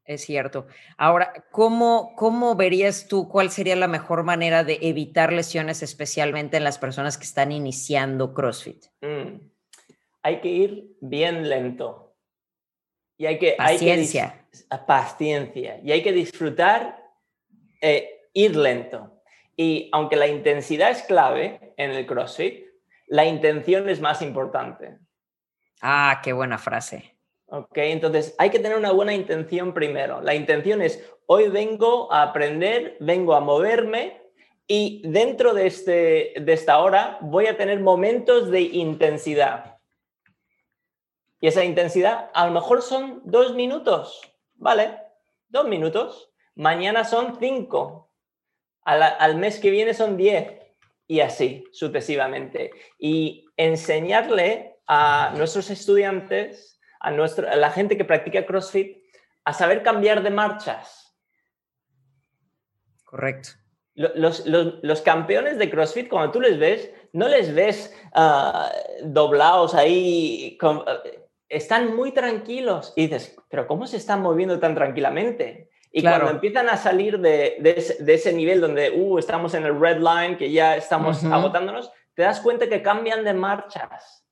[0.04, 0.66] Es cierto.
[0.98, 6.64] Ahora, ¿cómo, ¿cómo verías tú cuál sería la mejor manera de evitar lesiones, especialmente en
[6.64, 8.84] las personas que están iniciando CrossFit?
[9.00, 9.50] Mm.
[10.22, 12.14] hay que ir bien lento.
[13.16, 13.54] Y hay que...
[13.56, 14.46] Paciencia.
[14.86, 15.80] paciencia.
[15.82, 17.00] Y hay que disfrutar
[17.80, 19.22] eh, ir lento.
[19.56, 22.66] Y aunque la intensidad es clave en el CrossFit,
[23.06, 24.98] la intención es más importante.
[25.82, 27.18] Ah, qué buena frase.
[27.46, 30.22] Ok, entonces hay que tener una buena intención primero.
[30.22, 34.22] La intención es, hoy vengo a aprender, vengo a moverme
[34.66, 39.78] y dentro de, este, de esta hora voy a tener momentos de intensidad.
[41.40, 44.22] Y esa intensidad a lo mejor son dos minutos,
[44.54, 44.96] ¿vale?
[45.48, 46.32] Dos minutos.
[46.54, 48.11] Mañana son cinco.
[48.84, 50.52] Al, al mes que viene son diez.
[51.06, 52.70] Y así sucesivamente.
[52.98, 59.02] Y enseñarle a nuestros estudiantes a, la gente que practica CrossFit
[59.44, 61.16] a saber cambiar de marchas.
[63.04, 63.50] Correcto.
[63.94, 70.56] Los, campeones de CrossFit, cuando tú les ves, no les ves ah, doblados ahí,
[71.48, 72.94] están muy tranquilos.
[72.96, 75.68] Y dices, pero ¿cómo se están moviendo tan tranquilamente?
[75.92, 77.58] Y cuando empiezan a salir de,
[78.08, 82.40] ese, nivel donde uh, estamos en el red line, que ya estamos agotándonos, te das
[82.40, 84.22] cuenta que cambian de marchas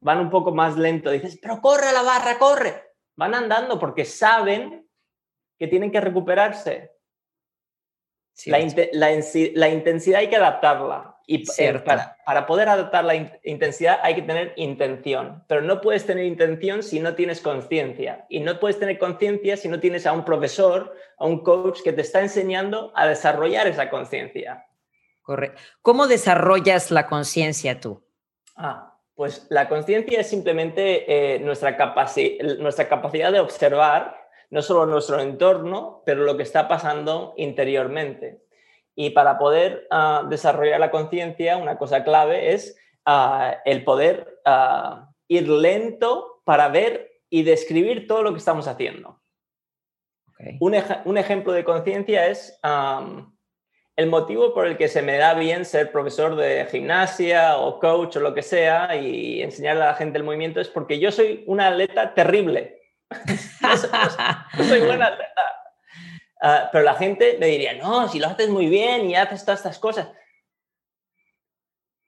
[0.00, 1.10] van un poco más lento.
[1.10, 2.94] Dices, pero corre la barra, corre.
[3.16, 4.88] Van andando porque saben
[5.58, 6.94] que tienen que recuperarse.
[8.46, 11.17] la, intensidad hay que adaptarla.
[11.30, 13.14] Y eh, para, para, poder adaptar la
[13.44, 15.44] intensidad hay que tener intención.
[15.46, 18.24] Pero no puedes tener intención si no tienes conciencia.
[18.30, 21.92] Y no puedes tener conciencia si no tienes a un profesor, a un coach que
[21.92, 24.64] te está enseñando a desarrollar esa conciencia.
[25.20, 25.60] Correcto.
[25.82, 28.02] ¿Cómo desarrollas la conciencia tú?
[28.56, 31.76] Ah, pues la conciencia es simplemente eh, nuestra,
[32.58, 34.16] nuestra capacidad de observar
[34.48, 38.47] no solo nuestro entorno, pero lo que está pasando interiormente.
[39.00, 45.08] Y para poder ah, desarrollar la conciencia, una cosa clave es ah, el poder ah,
[45.28, 49.22] ir lento para ver y describir todo lo que estamos haciendo.
[50.58, 52.58] Un, un, ejemplo de conciencia es
[53.96, 58.16] el motivo por el que se me da bien ser profesor de gimnasia o coach
[58.16, 61.44] o lo que sea y enseñarle a la gente el movimiento es porque yo soy
[61.46, 62.82] una atleta terrible.
[64.58, 65.57] no, soy buena atleta.
[66.40, 69.60] Ah, pero la gente me diría, no, si lo haces muy bien y haces todas
[69.60, 70.08] estas cosas.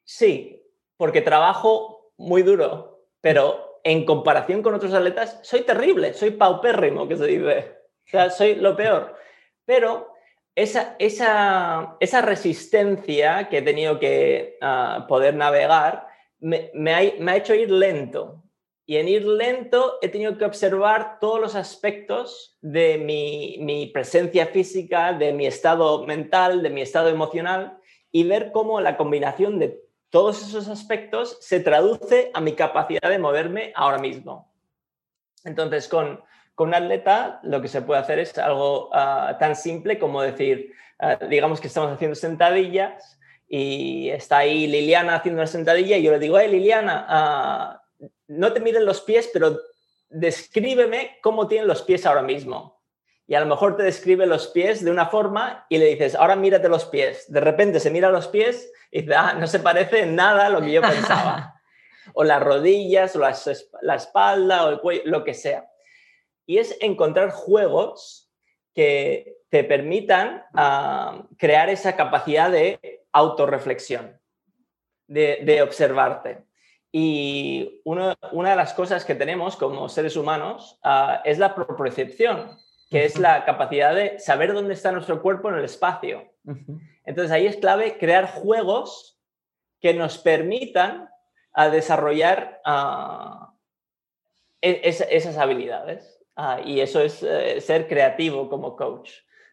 [0.05, 0.63] Sí,
[0.97, 7.17] porque trabajo muy duro, pero en comparación con otros atletas, soy terrible, soy paupérrimo, que
[7.17, 7.77] se dice.
[8.07, 9.17] O sea, soy lo peor.
[9.65, 10.13] Pero
[10.55, 16.09] esa, esa, resistencia que he tenido que ah, poder navegar
[16.41, 18.43] me, ha, hecho ir lento.
[18.91, 24.47] Y en ir lento he tenido que observar todos los aspectos de mi, mi, presencia
[24.47, 27.79] física, de mi estado mental, de mi estado emocional
[28.11, 33.21] y ver cómo la combinación de todos esos aspectos se traduce a mi capacidad de
[33.21, 34.53] moverme ahora mismo.
[35.45, 36.25] Entonces, con,
[36.57, 40.73] con un atleta lo que se puede hacer es algo ah, tan simple como decir,
[40.99, 46.11] ah, digamos que estamos haciendo sentadillas y está ahí Liliana haciendo una sentadilla y yo
[46.11, 47.80] le digo, hey Liliana, ah,
[48.31, 49.61] no te miren los pies, pero
[50.09, 52.81] descríbeme cómo tienen los pies ahora mismo.
[53.27, 56.35] Y a lo mejor te describe los pies de una forma y le dices, ahora
[56.35, 57.31] mírate los pies.
[57.33, 60.51] De repente se mira los pies y dice, ah, no se parece en nada a
[60.51, 61.61] lo que yo pensaba.
[62.15, 65.71] o las rodillas, o la espalda, o el cuello, lo que sea
[66.51, 68.29] y es encontrar juegos
[68.75, 74.21] que te permitan ah, crear esa capacidad de autorreflexión,
[75.07, 76.43] de, observarte.
[76.93, 82.59] Y una, de las cosas que tenemos como seres humanos ah, es la propriocepción,
[82.91, 86.25] que es la capacidad de saber dónde está nuestro cuerpo en el espacio.
[87.05, 89.21] Entonces ahí es clave crear juegos
[89.81, 91.09] que nos permitan
[91.53, 93.55] a desarrollar ah,
[94.61, 96.19] e, esas habilidades.
[96.65, 99.13] Y eso es eh, ser creativo como coach.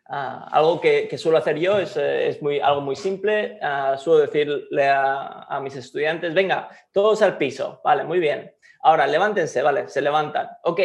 [0.09, 3.59] Ah, algo que, suelo hacer yo es, eh, es, muy, algo muy simple.
[3.61, 7.81] Uh, suelo decirle a, mis estudiantes, venga, todos al piso.
[7.83, 8.53] Vale, muy bien.
[8.81, 10.49] Ahora, levántense, vale, se levantan.
[10.63, 10.79] Ok,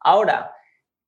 [0.00, 0.54] ahora,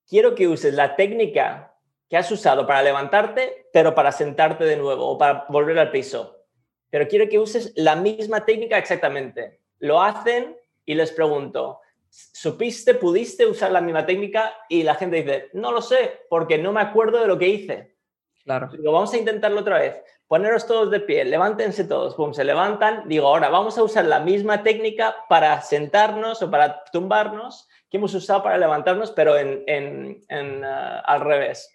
[0.08, 1.72] quiero que uses la técnica
[2.08, 6.44] que has usado para levantarte, pero para sentarte de nuevo o para volver al piso.
[6.90, 9.60] Pero quiero que uses la misma técnica exactamente.
[9.78, 14.52] Lo hacen y les pregunto, ¿supiste, pudiste usar la misma técnica?
[14.68, 17.96] Y la gente dice, no lo sé, porque no me acuerdo de lo que hice.
[18.44, 18.68] Claro.
[18.72, 20.02] Digo, vamos a intentarlo otra vez.
[20.26, 23.08] Poneros todos de pie, levántense todos, pum, se levantan.
[23.08, 28.14] Digo, ahora vamos a usar la misma técnica para sentarnos o para tumbarnos que hemos
[28.14, 31.68] usado para levantarnos, pero en, en, uh, al revés.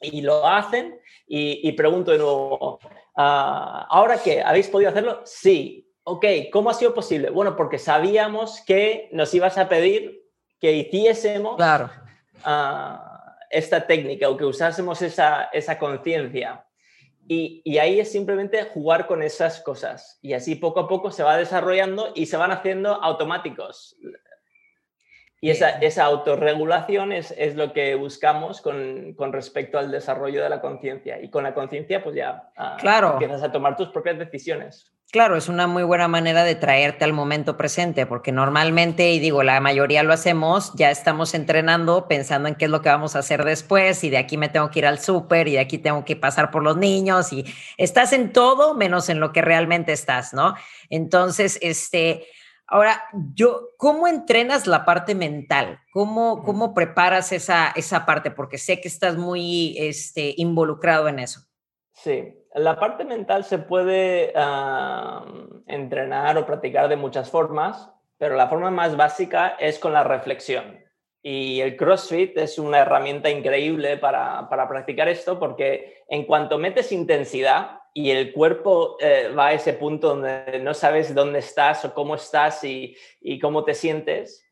[0.00, 2.80] Y lo hacen y, pregunto de nuevo, uh,
[3.14, 4.42] ¿ahora qué?
[4.42, 5.22] ¿Habéis podido hacerlo?
[5.24, 5.88] Sí.
[6.04, 7.30] Ok, ¿cómo ha sido posible?
[7.30, 10.22] Bueno, porque sabíamos que nos ibas a pedir
[10.60, 11.90] que hiciésemos claro.
[12.44, 16.64] Ah, esta técnica o que usásemos esa, esa conciencia.
[17.28, 20.18] Y, y, ahí es simplemente jugar con esas cosas.
[20.22, 23.96] Y así poco a poco se va desarrollando y se van haciendo automáticos.
[25.40, 30.48] Y esa, esa autorregulación es, es, lo que buscamos con, con, respecto al desarrollo de
[30.48, 31.20] la conciencia.
[31.20, 33.12] Y con la conciencia, pues ya ah, claro.
[33.12, 34.92] empiezas a tomar tus propias decisiones.
[35.12, 39.42] Claro, es una muy buena manera de traerte al momento presente, porque normalmente, y digo,
[39.42, 43.18] la mayoría lo hacemos, ya estamos entrenando pensando en qué es lo que vamos a
[43.18, 46.06] hacer después, y de aquí me tengo que ir al súper, y de aquí tengo
[46.06, 47.44] que pasar por los niños, y
[47.76, 50.54] estás en todo menos en lo que realmente estás, ¿no?
[50.88, 52.26] Entonces, este,
[52.66, 53.02] Ahora,
[53.34, 55.80] yo, ¿cómo entrenas la parte mental?
[55.92, 58.30] ¿Cómo, cómo preparas esa, esa parte?
[58.30, 61.42] Porque sé que estás muy este, involucrado en eso.
[61.92, 64.32] Sí, la parte mental se puede
[65.66, 70.80] entrenar o practicar de muchas formas, pero la forma más básica es con la reflexión.
[71.22, 76.90] Y el CrossFit es una herramienta increíble para, para practicar esto porque en cuanto metes
[76.90, 81.92] intensidad, y el cuerpo eh, va a ese punto donde no sabes dónde estás o
[81.92, 84.44] cómo estás y, y cómo te sientes,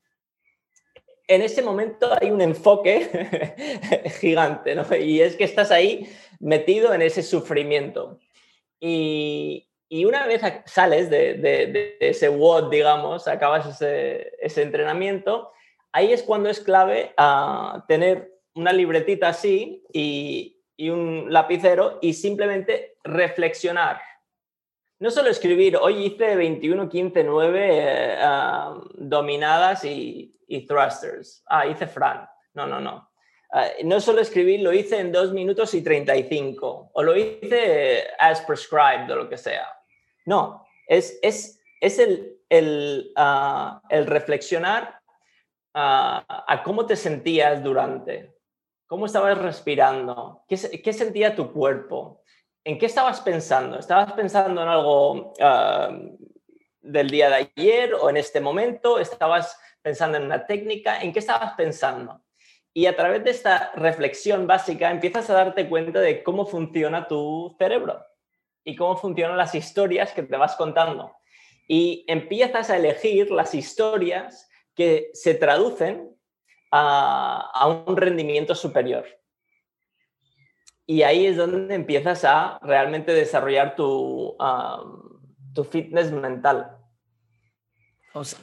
[1.30, 4.84] en ese momento hay un enfoque gigante, ¿no?
[4.96, 6.10] Y es que estás ahí
[6.40, 8.18] metido en ese sufrimiento.
[8.80, 15.52] Y, y una vez sales de, ese WOD, digamos, acabas ese, entrenamiento,
[15.92, 22.14] ahí es cuando es clave a tener una libretita así y, y un lapicero y
[22.14, 24.00] simplemente reflexionar.
[24.98, 28.18] No solo escribir, hoy hice 21, 15, 9
[28.96, 30.34] dominadas y,
[30.66, 31.42] thrusters.
[31.46, 32.28] Ah, hice Fran.
[32.54, 33.10] No, no, no.
[33.52, 36.90] Uh, no solo escribir, lo hice en 2 minutos y 35.
[36.92, 39.66] O lo hice as prescribed o lo que sea.
[40.26, 45.00] No, es, es, es el, el, uh, el reflexionar
[45.74, 48.36] uh, a cómo te sentías durante.
[48.86, 50.44] ¿Cómo estabas respirando?
[50.48, 52.22] ¿Qué, ¿Qué, sentía tu cuerpo?
[52.64, 53.78] ¿En qué estabas pensando?
[53.78, 55.32] ¿Estabas pensando en algo
[56.82, 58.98] del día de ayer o en este momento?
[58.98, 61.00] ¿Estabas pensando en una técnica?
[61.00, 62.22] ¿En qué estabas pensando?
[62.72, 67.54] Y a través de esta reflexión básica empiezas a darte cuenta de cómo funciona tu
[67.58, 68.04] cerebro
[68.64, 71.12] y cómo funcionan las historias que te vas contando.
[71.66, 76.16] Y empiezas a elegir las historias que se traducen
[76.70, 79.04] a, un rendimiento superior.
[80.86, 84.36] Y ahí es donde empiezas a realmente desarrollar tu,
[85.54, 86.79] tu fitness mental.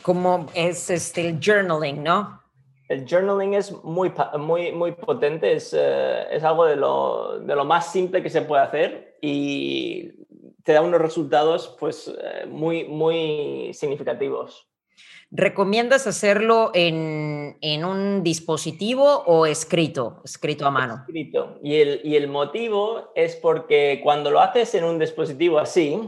[0.01, 2.41] Como es este, el journaling, ¿no?
[2.88, 7.65] El journaling es muy, muy, muy potente, es, eh, es algo de lo, de lo,
[7.65, 10.09] más simple que se puede hacer y
[10.63, 14.68] te da unos resultados pues, eh, muy, muy significativos.
[15.30, 21.03] ¿Recomiendas hacerlo en, un dispositivo o escrito, escrito a mano?
[21.05, 21.59] Escrito.
[21.61, 25.99] Y el, y el motivo es porque cuando lo haces en un dispositivo así,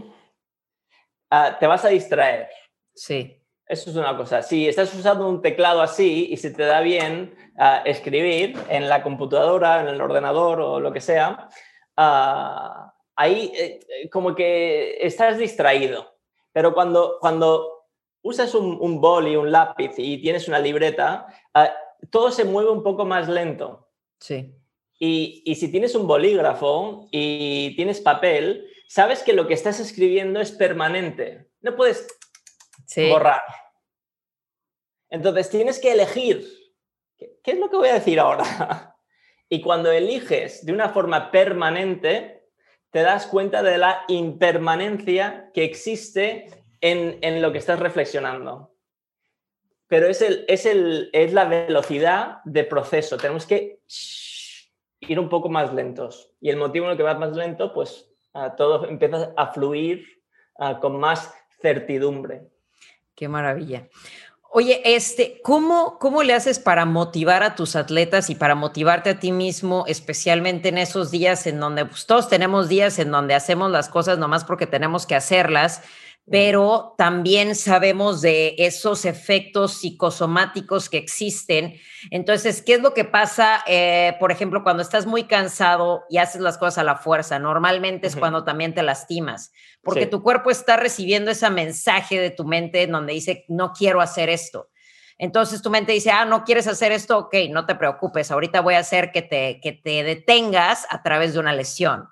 [1.30, 2.48] ah, te vas a distraer.
[2.96, 3.39] Sí.
[3.70, 4.42] Eso es una cosa.
[4.42, 9.04] Si estás usando un teclado así y se te da bien ah, escribir en la
[9.04, 11.50] computadora, en el ordenador o lo que sea,
[11.96, 16.18] ah, ahí eh, eh, como que estás distraído.
[16.52, 17.86] Pero cuando, cuando
[18.24, 21.72] usas un, un bol y un lápiz y tienes una libreta, ah,
[22.10, 23.88] todo se mueve un poco más lento.
[24.20, 24.52] Sí.
[24.98, 30.42] Y, y, si tienes un bolígrafo y tienes papel, sabes que lo que estás escribiendo
[30.42, 31.52] es permanente.
[31.62, 32.08] No puedes
[33.12, 33.42] borrar.
[35.10, 36.48] Entonces tienes que elegir.
[37.18, 38.96] ¿Qué, es lo que voy a decir ahora?
[39.50, 42.48] y cuando eliges de una forma permanente,
[42.92, 46.48] te das cuenta de la impermanencia que existe
[46.82, 48.74] en, lo que estás reflexionando.
[49.88, 53.18] Pero es, el, es, el, es la velocidad de proceso.
[53.18, 53.80] Tenemos que
[55.02, 56.32] ir un poco más lentos.
[56.40, 58.10] Y el motivo en el que vas más lento, pues
[58.58, 60.06] todo empieza a fluir
[60.82, 62.48] con más certidumbre.
[63.16, 63.88] Qué maravilla.
[64.52, 69.20] Oye, este, ¿cómo, ¿cómo le haces para motivar a tus atletas y para motivarte a
[69.20, 73.70] ti mismo, especialmente en esos días en donde pues, todos tenemos días en donde hacemos
[73.70, 75.84] las cosas nomás porque tenemos que hacerlas,
[76.32, 81.76] pero también sabemos de esos efectos psicosomáticos que existen.
[82.12, 86.42] Entonces, ¿qué es lo que pasa, eh, por ejemplo, cuando estás muy cansado y haces
[86.42, 87.40] las cosas a la fuerza?
[87.40, 89.52] Normalmente es cuando también te lastimas,
[89.82, 94.00] porque tu cuerpo está recibiendo ese mensaje de tu mente en donde dice, no quiero
[94.00, 94.70] hacer esto.
[95.18, 98.76] Entonces tu mente dice, ah, no quieres hacer esto, ok, no te preocupes, ahorita voy
[98.76, 102.08] a hacer que te, que te detengas a través de una lesión.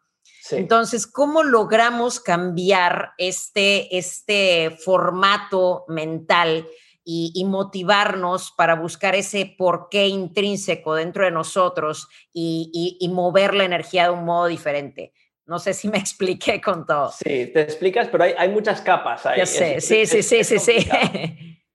[0.52, 6.68] Entonces, ¿cómo logramos cambiar este, este formato mental
[7.10, 14.06] y, motivarnos para buscar ese porqué intrínseco dentro de nosotros y, y, mover la energía
[14.06, 15.14] de un modo diferente?
[15.46, 17.12] No sé si me expliqué con todo.
[17.12, 19.38] Sí, te explicas, pero hay, hay muchas capas ahí.
[19.38, 20.76] Ya sé, sí, sí, sí, sí, sí.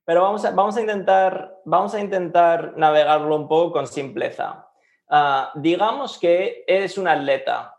[0.05, 4.69] Pero vamos a, vamos, a intentar, vamos a intentar navegarlo un poco con simpleza.
[5.09, 7.72] Ah, digamos que eres un atleta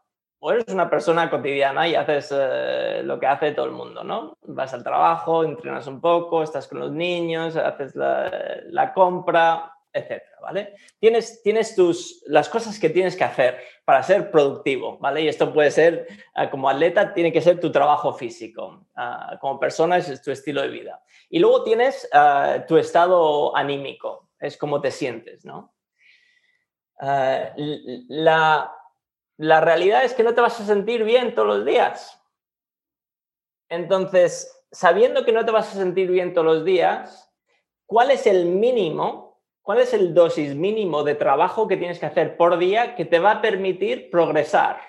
[0.45, 4.37] o eres una persona cotidiana y haces eh, lo que hace todo el mundo, ¿no?
[4.41, 10.75] Vas al trabajo, entrenas un poco, estás con los niños, haces la, compra, etcétera, ¿vale?
[10.99, 15.21] Tienes, tienes tus, las cosas que tienes que hacer para ser productivo, ¿vale?
[15.21, 19.57] Y esto puede ser, ah, como atleta, tiene que ser tu trabajo físico, ah, como
[19.61, 21.01] persona es tu estilo de vida.
[21.29, 25.69] Y luego tienes ah, tu estado anímico, es como te sientes, ¿no?
[26.99, 28.71] la,
[29.37, 32.21] la realidad es que no te vas a sentir bien todos los días.
[33.69, 37.33] Entonces, sabiendo que no te vas a sentir bien todos los días,
[37.85, 42.35] ¿cuál es el mínimo ¿Cuál es el dosis mínimo de trabajo que tienes que hacer
[42.35, 44.81] por día que te va a permitir progresar?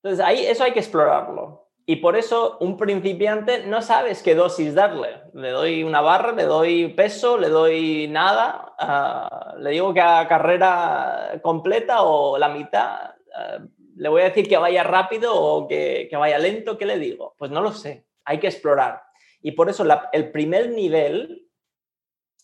[0.00, 1.69] Entonces, ahí eso hay que explorarlo.
[1.90, 5.22] Y por eso un principiante no sabes qué dosis darle.
[5.34, 10.28] Le doy una barra, le doy peso, le doy nada, ah, le digo que haga
[10.28, 13.16] carrera completa o la mitad.
[13.34, 13.58] Ah,
[13.96, 17.34] le voy a decir que vaya rápido o que, vaya lento, ¿qué le digo?
[17.36, 19.02] Pues no lo sé, hay que explorar.
[19.42, 21.48] Y por eso el primer nivel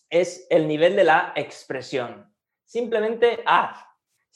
[0.09, 2.35] es el nivel de la expresión.
[2.65, 3.77] Simplemente haz.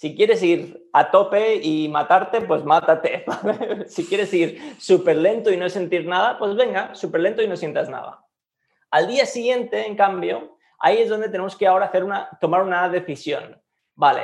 [0.02, 3.24] Si quieres ir a tope y matarte, pues mátate.
[3.86, 7.56] si quieres ir súper lento y no sentir nada, pues venga, súper lento y no
[7.56, 8.26] sientas nada.
[8.90, 12.90] Al día siguiente, en cambio, ahí es donde tenemos que ahora hacer una, tomar una
[12.90, 13.62] decisión.
[13.94, 14.24] Vale,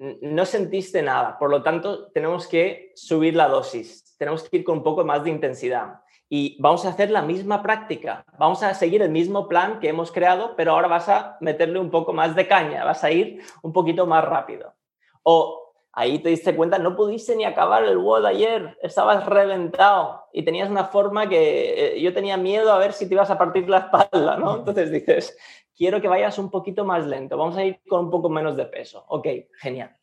[0.00, 4.78] no sentiste nada, por lo tanto, tenemos que subir la dosis, tenemos que ir con
[4.78, 9.02] un poco más de intensidad y vamos a hacer la misma práctica, vamos a seguir
[9.02, 12.48] el mismo plan que hemos creado, pero ahora vas a meterle un poco más de
[12.48, 14.74] caña, vas a ir un poquito más rápido.
[15.22, 20.44] O ahí te diste cuenta, no pudiste ni acabar el WOD ayer, estabas reventado y
[20.44, 23.68] tenías una forma que eh, yo tenía miedo a ver si te ibas a partir
[23.68, 24.58] la espalda, ¿no?
[24.58, 25.36] Entonces dices,
[25.76, 28.66] quiero que vayas un poquito más lento, vamos a ir con un poco menos de
[28.66, 29.04] peso.
[29.08, 29.26] Ok,
[29.60, 29.96] genial.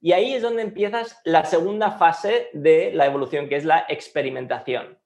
[0.00, 4.98] Y ahí es donde empiezas la segunda fase de la evolución, que es la experimentación.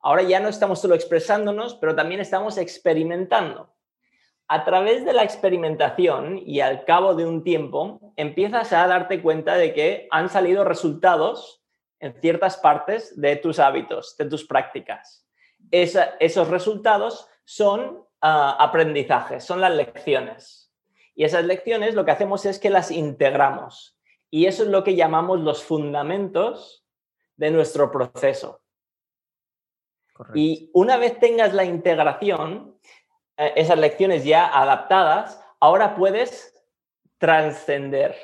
[0.00, 3.75] Ahora ya no estamos solo expresándonos, pero también estamos experimentando.
[4.48, 9.56] A través de la experimentación y al cabo de un tiempo, empiezas a darte cuenta
[9.56, 11.64] de que han salido resultados
[11.98, 15.26] en ciertas partes de tus hábitos, de tus prácticas.
[15.70, 20.72] esos resultados son ah, aprendizajes, son las lecciones.
[21.14, 23.98] Y esas lecciones lo que hacemos es que las integramos.
[24.30, 26.84] Y eso es lo que llamamos los fundamentos
[27.36, 28.60] de nuestro proceso.
[30.34, 32.78] Y una vez tengas la integración,
[33.36, 36.54] esas lecciones ya adaptadas, ahora puedes
[37.18, 38.14] trascender.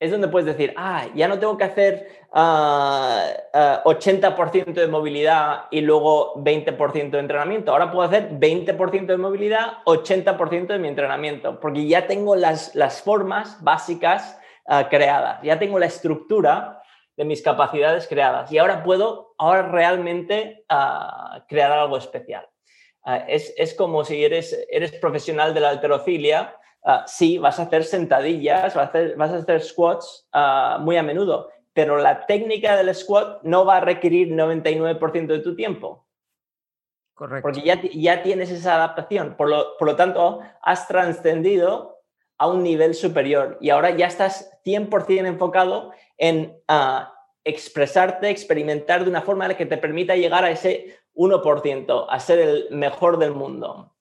[0.00, 5.64] Es donde puedes decir, ah, ya no tengo que hacer 80% ah, ah, de movilidad
[5.72, 7.72] y luego 20% de entrenamiento.
[7.72, 13.02] Ahora puedo hacer 20% de movilidad, 80% de mi entrenamiento, porque ya tengo las, las
[13.02, 16.80] formas básicas ah, creadas, ya tengo la estructura
[17.16, 20.64] de mis capacidades creadas y ahora puedo ahora realmente
[21.48, 22.48] crear algo especial.
[23.08, 27.62] Uh, es, es, como si eres, eres profesional de la alterofilia, uh, sí, vas a
[27.62, 30.28] hacer sentadillas, vas a hacer, vas a hacer squats
[30.80, 35.56] muy a menudo, pero la técnica del squat no va a requerir 99% de tu
[35.56, 36.06] tiempo.
[37.14, 37.42] Correcto.
[37.42, 39.36] Porque ya, ya tienes esa adaptación.
[39.36, 42.02] Por lo, por lo tanto, has trascendido
[42.36, 49.10] a un nivel superior y ahora ya estás 100% enfocado en ah, expresarte, experimentar de
[49.10, 53.94] una forma que te permita llegar a ese 1%, a ser el mejor del mundo.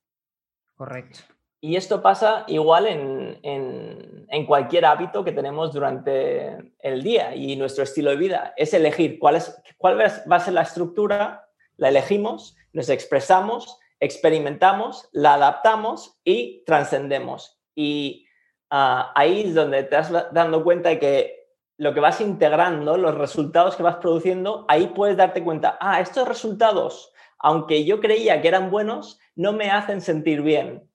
[0.75, 1.19] Correcto.
[1.59, 7.83] Y esto pasa igual en, en, cualquier hábito que tenemos durante el día y nuestro
[7.83, 8.53] estilo de vida.
[8.55, 15.09] Es elegir cuál, es, cuál va a ser la estructura, la elegimos, nos expresamos, experimentamos,
[15.11, 17.59] la adaptamos y trascendemos.
[17.75, 18.27] Y
[18.69, 21.36] Ah, ahí es donde te vas dando cuenta de que
[21.77, 26.27] lo que vas integrando, los resultados que vas produciendo, ahí puedes darte cuenta, ah, estos
[26.27, 30.89] resultados, aunque yo creía que eran buenos, no me hacen sentir bien.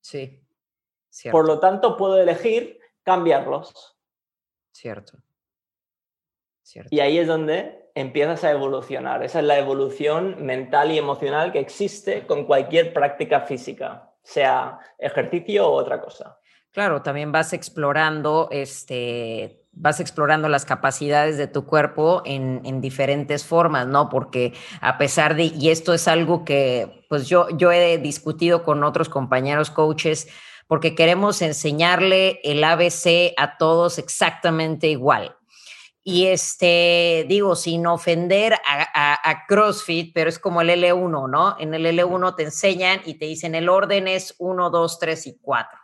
[0.00, 0.40] Sí.
[1.30, 3.98] Por lo tanto, puedo elegir cambiarlos.
[4.72, 5.18] Cierto.
[6.62, 6.94] Cierto.
[6.94, 9.24] Y ahí es donde empiezas a evolucionar.
[9.24, 15.66] Esa es la evolución mental y emocional que existe con cualquier práctica física, sea ejercicio
[15.66, 16.37] o otra cosa.
[16.72, 23.44] Claro, también vas explorando, este, vas explorando las capacidades de tu cuerpo en, en, diferentes
[23.44, 24.08] formas, ¿no?
[24.08, 28.84] Porque a pesar de, y esto es algo que pues yo, yo he discutido con
[28.84, 30.28] otros compañeros coaches,
[30.66, 35.34] porque queremos enseñarle el ABC a todos exactamente igual.
[36.04, 41.56] Y este, digo, sin ofender a, CrossFit, pero es como el L1, ¿no?
[41.58, 45.38] En el L1 te enseñan y te dicen el orden es 1, 2, 3 y
[45.38, 45.78] 4.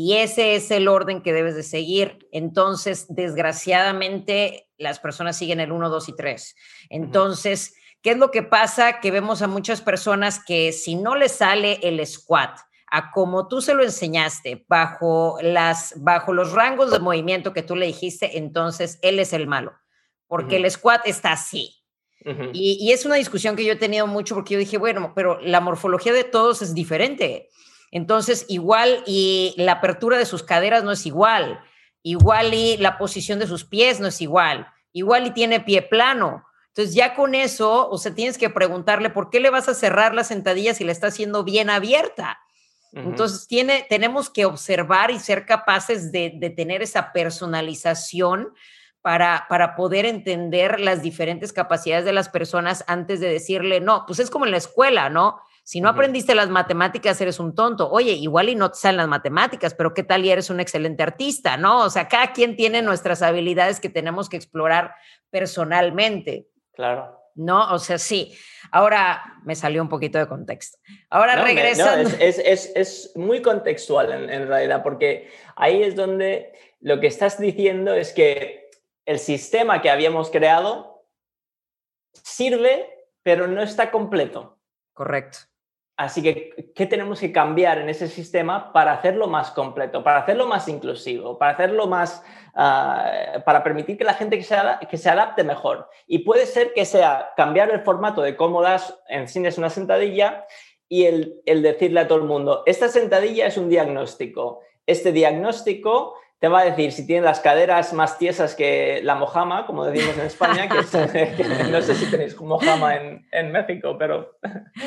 [0.00, 2.28] Y ese es el orden que debes de seguir.
[2.30, 6.56] Entonces, desgraciadamente, las personas siguen el 1, 2 y 3.
[6.88, 9.00] Entonces, ¿qué es lo que pasa?
[9.00, 12.60] Que vemos a muchas personas que si no les sale el squat,
[12.92, 17.74] a como tú se lo enseñaste, bajo, las, bajo los rangos de movimiento que tú
[17.74, 19.72] le dijiste, entonces él es el malo,
[20.28, 21.74] porque el squat está así.
[22.52, 25.40] y, y, es una discusión que yo he tenido mucho porque yo dije, bueno, pero
[25.40, 27.48] la morfología de todos es diferente.
[27.90, 31.60] Entonces, igual y la apertura de sus caderas no es igual,
[32.02, 36.44] igual y la posición de sus pies no es igual, igual y tiene pie plano.
[36.68, 40.14] Entonces, ya con eso, o sea, tienes que preguntarle por qué le vas a cerrar
[40.14, 42.38] la sentadilla si la está haciendo bien abierta.
[42.92, 48.54] Entonces, tiene, tenemos que observar y ser capaces de, tener esa personalización
[49.02, 54.20] para, para, poder entender las diferentes capacidades de las personas antes de decirle, no, pues
[54.20, 55.40] es como en la escuela, ¿no?
[55.68, 57.90] Si no aprendiste las matemáticas, eres un tonto.
[57.90, 61.02] Oye, igual y no te salen las matemáticas, pero ¿qué tal y eres un excelente
[61.02, 61.82] artista, no?
[61.82, 64.94] O sea, cada quien tiene nuestras habilidades que tenemos que explorar
[65.28, 66.48] personalmente.
[66.72, 67.20] Claro.
[67.34, 67.70] ¿no?
[67.70, 68.34] O sea, sí.
[68.72, 70.78] Ahora me salió un poquito de contexto.
[71.10, 72.08] Ahora regresando.
[72.18, 76.50] es, muy contextual en, realidad, porque ahí es donde
[76.80, 78.70] lo que estás diciendo es que
[79.04, 81.04] el sistema que habíamos creado
[82.14, 82.88] sirve,
[83.22, 84.58] pero no está completo.
[84.94, 85.40] Correcto.
[85.98, 90.46] Así que, ¿qué tenemos que cambiar en ese sistema para hacerlo más completo, para hacerlo
[90.46, 92.22] más inclusivo, para hacerlo más,
[92.54, 95.90] ah, para permitir que la gente que se, adapte mejor?
[96.06, 100.46] Y puede ser que sea cambiar el formato de cómo das, enseñas una sentadilla
[100.88, 104.60] y el, el decirle a todo el mundo, esta sentadilla es un diagnóstico.
[104.86, 109.66] Este diagnóstico te va a decir si tiene las caderas más tiesas que la mojama,
[109.66, 110.76] como decimos en España, que,
[111.72, 114.38] no sé si tenéis mojama en, en México, pero...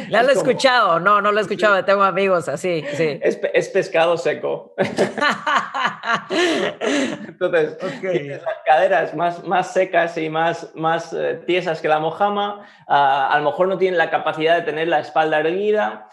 [0.08, 1.02] ¿La has escuchado?
[1.02, 3.20] No, no lo he escuchado, tengo amigos así, sí.
[3.22, 4.74] Es, es pescado seco.
[7.28, 12.66] Entonces, tienes las caderas más, más secas y más, más eh, tiesas que la mojama,
[12.88, 16.08] ah, a lo mejor no tienen la capacidad de tener la espalda erguida.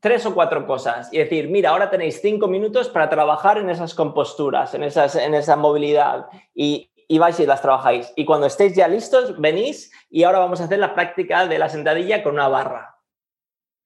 [0.00, 3.94] Tres o cuatro cosas y decir, mira, ahora tenéis cinco minutos para trabajar en esas
[3.94, 8.12] composturas, en, esas, en esa movilidad y, y vais y las trabajáis.
[8.14, 11.68] Y cuando estéis ya listos, venís y ahora vamos a hacer la práctica de la
[11.68, 12.96] sentadilla con una barra.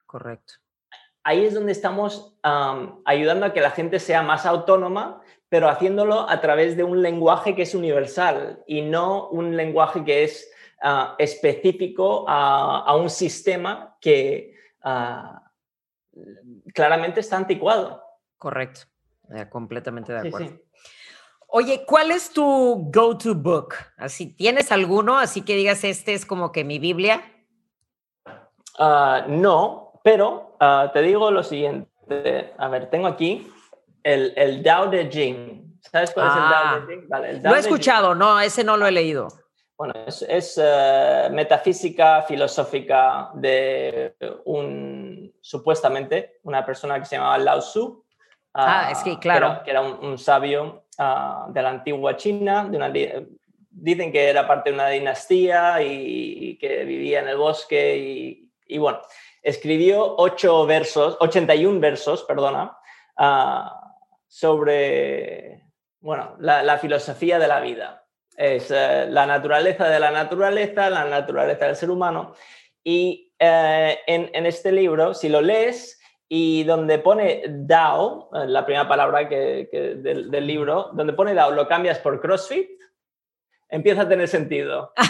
[0.07, 0.55] Correcto.
[1.25, 2.37] Ahí es donde estamos
[3.05, 7.55] ayudando a que la gente sea más autónoma, pero haciéndolo a través de un lenguaje
[7.55, 10.51] que es universal y no un lenguaje que es
[10.83, 14.57] ah, específico a, un sistema que...
[14.83, 15.42] Ah,
[16.75, 18.03] claramente está anticuado.
[18.39, 18.83] Correcto,
[19.51, 20.59] completamente de acuerdo.
[21.55, 23.75] Oye, ¿cuál es tu go-to book?
[23.99, 25.19] Así, ¿tienes alguno?
[25.19, 27.23] Así que digas, este es como que mi Biblia.
[28.79, 32.55] Ah, no, pero ah, te digo lo siguiente.
[32.57, 33.53] A ver, tengo aquí
[34.03, 35.79] el, el Dao de Jing.
[35.81, 37.09] ¿Sabes cuál es el Dao de Jing?
[37.09, 39.29] Vale, lo he escuchado, no, ese no lo he leído.
[39.77, 45.02] Bueno, es, eh, metafísica filosófica de un,
[45.43, 48.03] supuestamente, una persona que se llamaba Lao Tzu.
[48.55, 49.63] ah, es que, claro.
[49.63, 52.71] Que era, un, sabio ah, de la antigua China.
[53.69, 58.49] dicen que era parte de una dinastía y, que vivía en el bosque.
[58.67, 59.03] Y, bueno,
[59.43, 62.79] escribió ocho versos, 81 versos, perdona,
[63.19, 63.95] ah,
[64.27, 65.61] sobre
[66.01, 68.03] bueno, la filosofía de la vida
[68.37, 72.35] es eh, la naturaleza de la naturaleza, la naturaleza del ser humano.
[72.83, 78.87] Y eh, en, este libro, si lo lees y donde pone Dao, eh, la primera
[78.87, 79.69] palabra que,
[80.01, 82.71] del, libro, donde pone Dao, lo cambias por CrossFit,
[83.69, 84.93] empieza a tener sentido.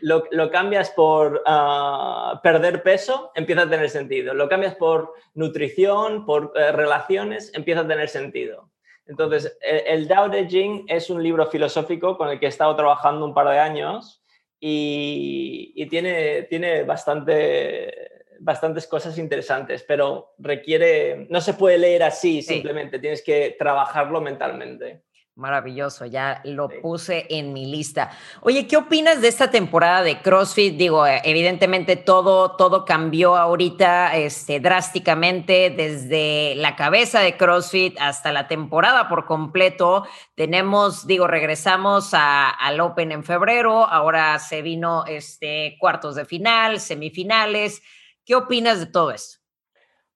[0.00, 4.34] Lo, cambias por ah, perder peso, empieza a tener sentido.
[4.34, 8.68] Lo cambias por nutrición, por relaciones, empieza a tener sentido.
[9.06, 13.24] Entonces, el, Dao de Jing es un libro filosófico con el que he estado trabajando
[13.24, 14.22] un par de años
[14.60, 22.98] y, tiene, tiene bastante, bastantes cosas interesantes, pero requiere, no se puede leer así simplemente,
[22.98, 25.02] tienes que trabajarlo mentalmente.
[25.38, 28.10] Maravilloso, ya lo puse en mi lista.
[28.40, 30.76] Oye, ¿qué opinas de esta temporada de CrossFit?
[30.76, 38.32] Digo, eh, evidentemente todo, todo cambió ahorita este, drásticamente desde la cabeza de CrossFit hasta
[38.32, 40.08] la temporada por completo.
[40.34, 47.80] Tenemos, digo, regresamos al Open en febrero, ahora se vino este, cuartos de final, semifinales.
[48.24, 49.38] ¿Qué opinas de todo esto?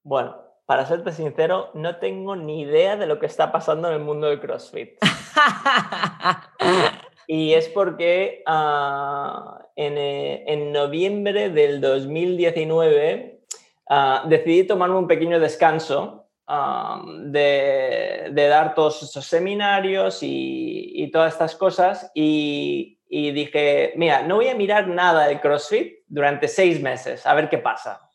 [0.03, 0.42] Bueno,
[0.73, 4.29] para serte sincero, no tengo ni idea de lo que está pasando en el mundo
[4.29, 4.93] del CrossFit.
[7.27, 13.43] y es porque ah, eh, en, noviembre del 2019
[13.91, 21.55] ah, decidí tomarme un pequeño descanso ah, de, dar todos estos seminarios y, todas estas
[21.55, 27.27] cosas y, y dije, mira, no voy a mirar nada del CrossFit durante seis meses,
[27.27, 28.09] a ver qué pasa.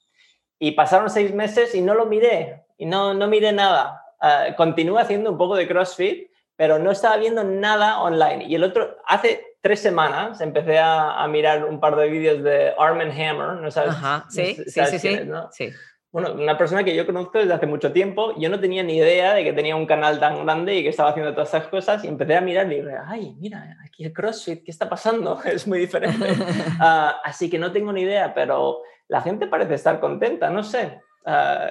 [0.59, 4.03] Y pasaron seis meses y no lo miré, y no, no miré nada.
[4.21, 8.45] Uh, continúo haciendo un poco de CrossFit, pero no estaba viendo nada online.
[8.45, 12.73] Y el otro, hace tres semanas empecé a, a mirar un par de vídeos de
[12.77, 13.91] Arm Hammer, ¿no sabes?
[13.91, 15.19] Ajá, sí, sí, sí, sí.
[15.51, 15.69] sí.
[16.11, 19.33] Bueno, una persona que yo conozco desde hace mucho tiempo, yo no tenía ni idea
[19.33, 22.07] de que tenía un canal tan grande y que estaba haciendo todas esas cosas y
[22.07, 25.39] empecé a mirar y dije, ay, mira, aquí el CrossFit, ¿qué está pasando?
[25.45, 26.31] Es muy diferente.
[26.79, 31.01] uh, así que no tengo ni idea, pero la gente parece estar contenta, no sé.
[31.25, 31.67] Uh,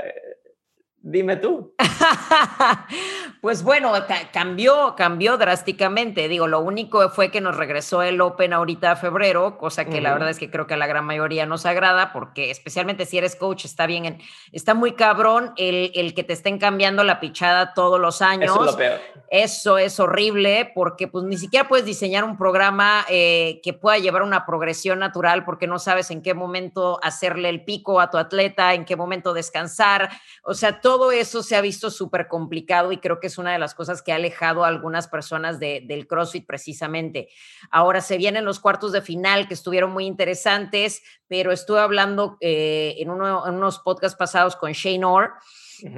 [1.09, 1.72] Dime tú.
[3.40, 3.92] pues bueno,
[4.32, 6.26] cambió, cambió drásticamente.
[6.26, 10.12] Digo, lo único fue que nos regresó el Open ahorita a febrero, cosa que la
[10.12, 13.36] verdad es que creo que a la gran mayoría nos agrada, porque especialmente si eres
[13.36, 14.18] coach, está bien,
[14.50, 18.50] está muy cabrón el, el, que te estén cambiando la pichada todos los años.
[18.50, 19.00] Eso es lo peor.
[19.28, 24.22] Eso es horrible, porque pues ni siquiera puedes diseñar un programa eh, que pueda llevar
[24.22, 28.74] una progresión natural, porque no sabes en qué momento hacerle el pico a tu atleta,
[28.74, 30.11] en qué momento descansar.
[30.42, 33.53] O sea, todo todo eso se ha visto súper complicado y creo que es una
[33.53, 37.28] de las cosas que ha alejado a algunas personas del CrossFit precisamente.
[37.70, 42.94] Ahora se vienen los cuartos de final que estuvieron muy interesantes, pero estuve hablando eh,
[42.97, 45.34] en, unos podcasts pasados con Shane Orr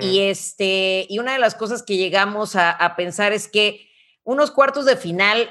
[0.01, 3.89] y, este, y una de las cosas que llegamos a, pensar es que
[4.25, 5.49] unos cuartos de final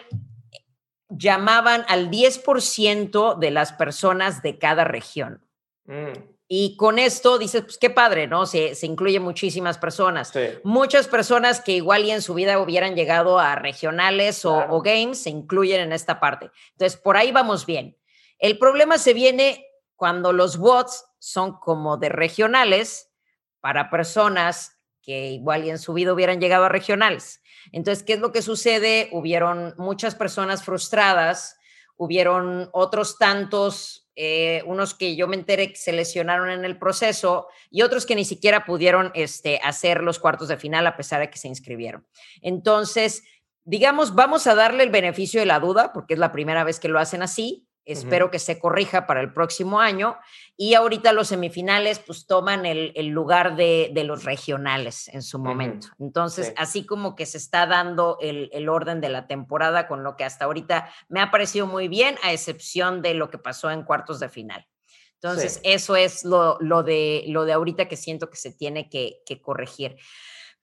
[1.08, 5.42] llamaban al 10% de las personas de cada región.
[5.86, 6.36] Mm.
[6.50, 8.46] Y con esto dices, pues qué padre, ¿no?
[8.46, 10.32] Se, se incluye muchísimas personas.
[10.64, 15.24] Muchas personas que igual y en su vida hubieran llegado a regionales o, o, games
[15.24, 16.50] se incluyen en esta parte.
[16.72, 17.98] Entonces, por ahí vamos bien.
[18.40, 19.66] El problema se viene
[19.98, 23.12] cuando los bots son como de regionales
[23.60, 27.42] para personas que igual y en su vida hubieran llegado a regionales.
[27.74, 29.10] Entonces, ¿qué es lo que sucede?
[29.12, 31.58] Hubieron muchas personas frustradas,
[31.98, 37.48] hubieron otros tantos eh, unos que yo me enteré que se lesionaron en el proceso
[37.70, 41.30] y otros que ni siquiera pudieron este, hacer los cuartos de final a pesar de
[41.30, 42.04] que se inscribieron.
[42.42, 43.24] Entonces,
[43.64, 46.88] digamos, vamos a darle el beneficio de la duda porque es la primera vez que
[46.88, 47.67] lo hacen así.
[47.88, 50.18] Espero que se corrija para el próximo año.
[50.58, 55.88] Y ahorita los semifinales pues toman el, lugar de, los regionales en su momento.
[55.98, 60.26] Entonces, así como que se está dando el, orden de la temporada con lo que
[60.26, 64.20] hasta ahorita me ha parecido muy bien, a excepción de lo que pasó en cuartos
[64.20, 64.68] de final.
[65.14, 69.42] Entonces, eso es lo, de, lo de ahorita que siento que se tiene que, que
[69.42, 69.96] corregir.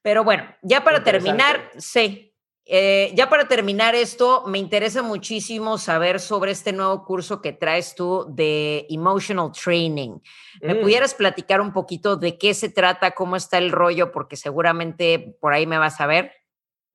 [0.02, 2.33] Pero bueno, ya para terminar, sí,
[2.66, 7.94] eh, ya para terminar esto, me interesa muchísimo saber sobre este nuevo curso que traes
[7.94, 10.18] tú de Emotional Training.
[10.62, 10.80] ¿Me mm.
[10.80, 14.10] pudieras platicar un poquito de qué se trata, cómo está el rollo?
[14.10, 16.32] Porque seguramente por ahí me vas a ver.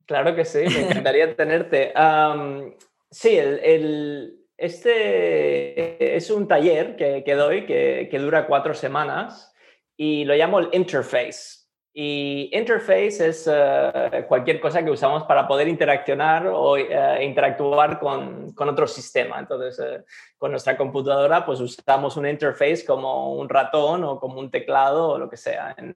[0.05, 1.93] Claro que sí, me encantaría tenerte.
[3.11, 9.53] sí, el, este es un taller que, que doy que, que dura cuatro semanas
[9.95, 11.58] y lo llamo el Interface.
[11.91, 18.53] Y interface es eh, cualquier cosa que usamos para poder interaccionar o eh, interactuar con,
[18.53, 19.39] con, otro sistema.
[19.39, 20.03] Entonces, eh,
[20.37, 25.17] con nuestra computadora, pues usamos un interface como un ratón o como un teclado o
[25.17, 25.73] lo que sea.
[25.77, 25.95] En,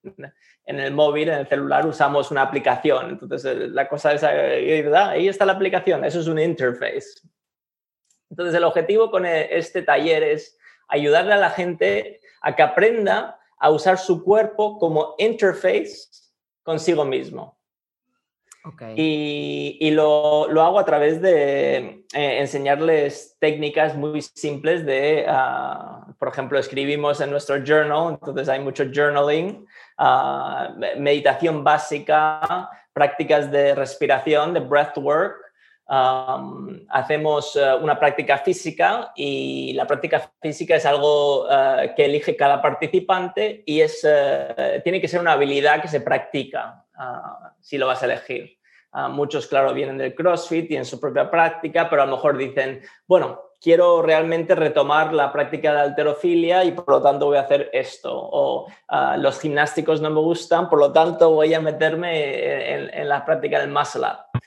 [0.66, 3.12] en el móvil, en el celular, usamos una aplicación.
[3.22, 7.22] Entonces, la cosa es, ahí está la aplicación, eso es un interface.
[8.32, 13.70] Entonces, el objetivo con este taller es ayudarle a la gente a que aprenda a
[13.70, 16.10] usar su cuerpo como interface
[16.64, 17.58] consigo mismo.
[18.96, 26.60] Y, lo, hago a través de eh, enseñarles técnicas muy simples de, ah, por ejemplo,
[26.60, 29.66] escribimos en nuestro journal, entonces hay mucho journaling,
[29.98, 35.38] ah, meditación básica, prácticas de respiración, de breathwork,
[36.90, 42.62] hacemos eh, una práctica física y la práctica física es algo eh, que elige cada
[42.62, 47.88] participante y es, eh, tiene que ser una habilidad que se practica ah, si lo
[47.88, 48.58] vas a elegir.
[48.92, 52.38] Ah, muchos, claro, vienen del CrossFit y en su propia práctica, pero a lo mejor
[52.38, 57.42] dicen, bueno, quiero realmente retomar la práctica de alterofilia y por lo tanto voy a
[57.42, 58.12] hacer esto.
[58.14, 63.26] O ah, los gimnásticos no me gustan, por lo tanto voy a meterme en, la
[63.26, 64.40] práctica del muscle up.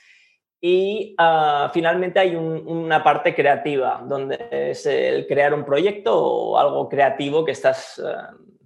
[0.59, 6.89] Y ah, finalmente hay una parte creativa, donde es el crear un proyecto o algo
[6.89, 8.01] creativo que estás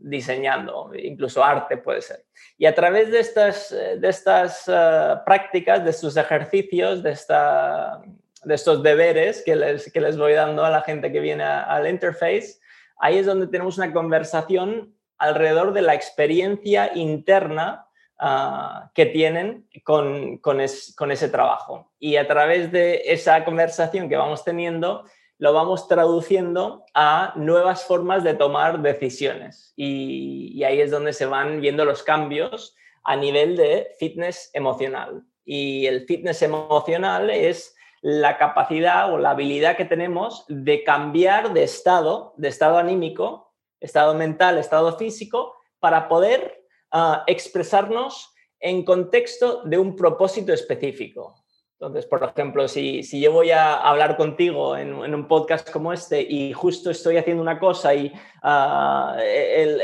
[0.01, 2.25] diseñando, incluso arte puede ser.
[2.57, 8.01] Y a través de estas, de estas eh, prácticas, de estos ejercicios, de, esta,
[8.43, 11.87] de estos deberes que les, que les voy dando a la gente que viene al
[11.87, 12.59] interface,
[12.97, 17.85] ahí es donde tenemos una conversación alrededor de la experiencia interna
[18.21, 20.59] ah, que tienen con, con,
[20.95, 21.91] con ese trabajo.
[21.99, 25.03] Y a través de esa conversación que vamos teniendo,
[25.41, 29.73] lo vamos traduciendo a nuevas formas de tomar decisiones.
[29.75, 35.23] Y, ahí es donde se van viendo los cambios a nivel de fitness emocional.
[35.43, 41.63] Y el fitness emocional es la capacidad o la habilidad que tenemos de cambiar de
[41.63, 46.60] estado, de estado anímico, estado mental, estado físico, para poder
[46.91, 51.35] ah, expresarnos en contexto de un propósito específico.
[51.81, 56.21] Entonces, por ejemplo, si, si yo voy a hablar contigo en, un podcast como este
[56.21, 58.13] y justo estoy haciendo una cosa y
[58.43, 59.17] ah,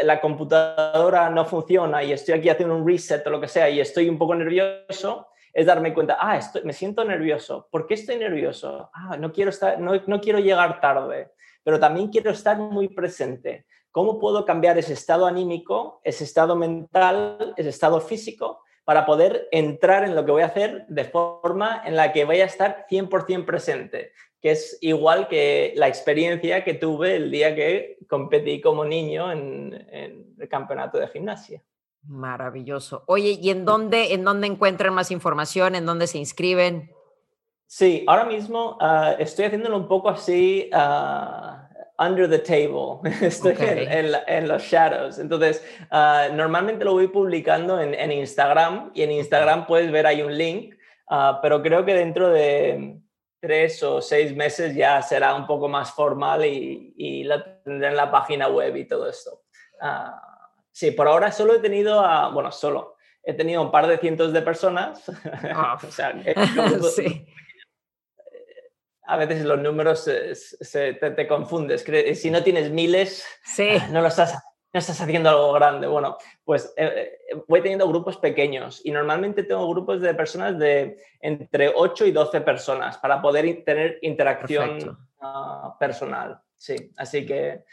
[0.04, 3.80] la computadora no funciona y estoy aquí haciendo un reset o lo que sea y
[3.80, 7.68] estoy un poco nervioso, es darme cuenta, ah, estoy, me siento nervioso.
[7.72, 8.92] ¿Por qué estoy nervioso?
[8.94, 11.32] Ah, no quiero, estar, no, no quiero llegar tarde,
[11.64, 13.66] pero también quiero estar muy presente.
[13.98, 20.04] ¿Cómo puedo cambiar ese estado anímico, ese estado mental, ese estado físico para poder entrar
[20.04, 23.44] en lo que voy a hacer de forma en la que vaya a estar 100%
[23.44, 29.32] presente, que es igual que la experiencia que tuve el día que competí como niño
[29.32, 29.74] en,
[30.38, 31.64] el campeonato de gimnasia.
[32.04, 33.04] Maravilloso.
[33.08, 35.74] Oye, ¿y en dónde, en dónde encuentran más información?
[35.74, 36.92] ¿En dónde se inscriben?
[37.66, 40.70] Sí, ahora mismo ah, estoy haciéndolo un poco así.
[40.72, 41.57] Uh,
[42.00, 45.20] under the table, estoy en, los shadows.
[45.20, 50.38] Entonces, ah, normalmente lo voy publicando en, Instagram y en Instagram puedes ver ahí un
[50.38, 50.76] link,
[51.10, 53.00] ah, pero creo que dentro de
[53.40, 57.96] tres o seis meses ya será un poco más formal y, y lo tendré en
[57.96, 59.42] la página web y todo esto.
[59.82, 60.22] Ah,
[60.72, 62.96] sí, por ahora solo he tenido, a, bueno, solo.
[63.24, 65.04] He tenido un par de cientos de personas.
[65.84, 66.14] o sea,
[66.96, 67.26] sí
[69.08, 71.86] a veces los números se, te, confundes.
[72.20, 73.26] Si no tienes miles,
[73.60, 74.34] ah, no lo estás,
[74.74, 75.88] no estás haciendo algo grande.
[75.88, 80.98] Bueno, pues eh, eh, voy teniendo grupos pequeños y normalmente tengo grupos de personas de
[81.22, 86.42] entre 8 y 12 personas para poder tener interacción ah, personal.
[86.58, 87.64] Sí, así que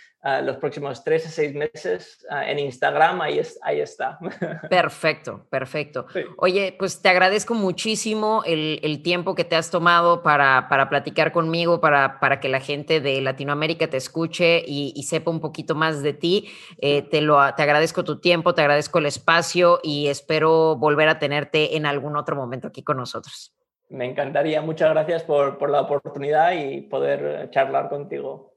[0.43, 4.19] los próximos tres a seis meses ah, en Instagram, ahí, es, ahí está.
[4.71, 6.07] Perfecto, perfecto.
[6.39, 11.81] Oye, pues te agradezco muchísimo el, tiempo que te has tomado para, para platicar conmigo,
[11.81, 16.15] para, para, que la gente de Latinoamérica te escuche y, sepa un poquito más de
[16.15, 16.49] ti.
[16.79, 21.19] Eh, te, lo, te agradezco tu tiempo, te agradezco el espacio y espero volver a
[21.19, 23.55] tenerte en algún otro momento aquí con nosotros.
[23.91, 24.63] Me encantaría.
[24.63, 28.54] Muchas gracias por, por la oportunidad y poder charlar contigo.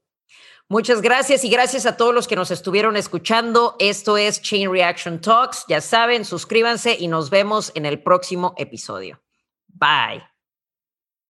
[0.69, 3.77] Muchas gracias y gracias a todos los que nos estuvieron escuchando.
[3.79, 5.63] Esto es Chain Reaction Talks.
[5.69, 9.21] Ya saben, suscríbanse y nos vemos en el próximo episodio.
[9.67, 10.36] Bye.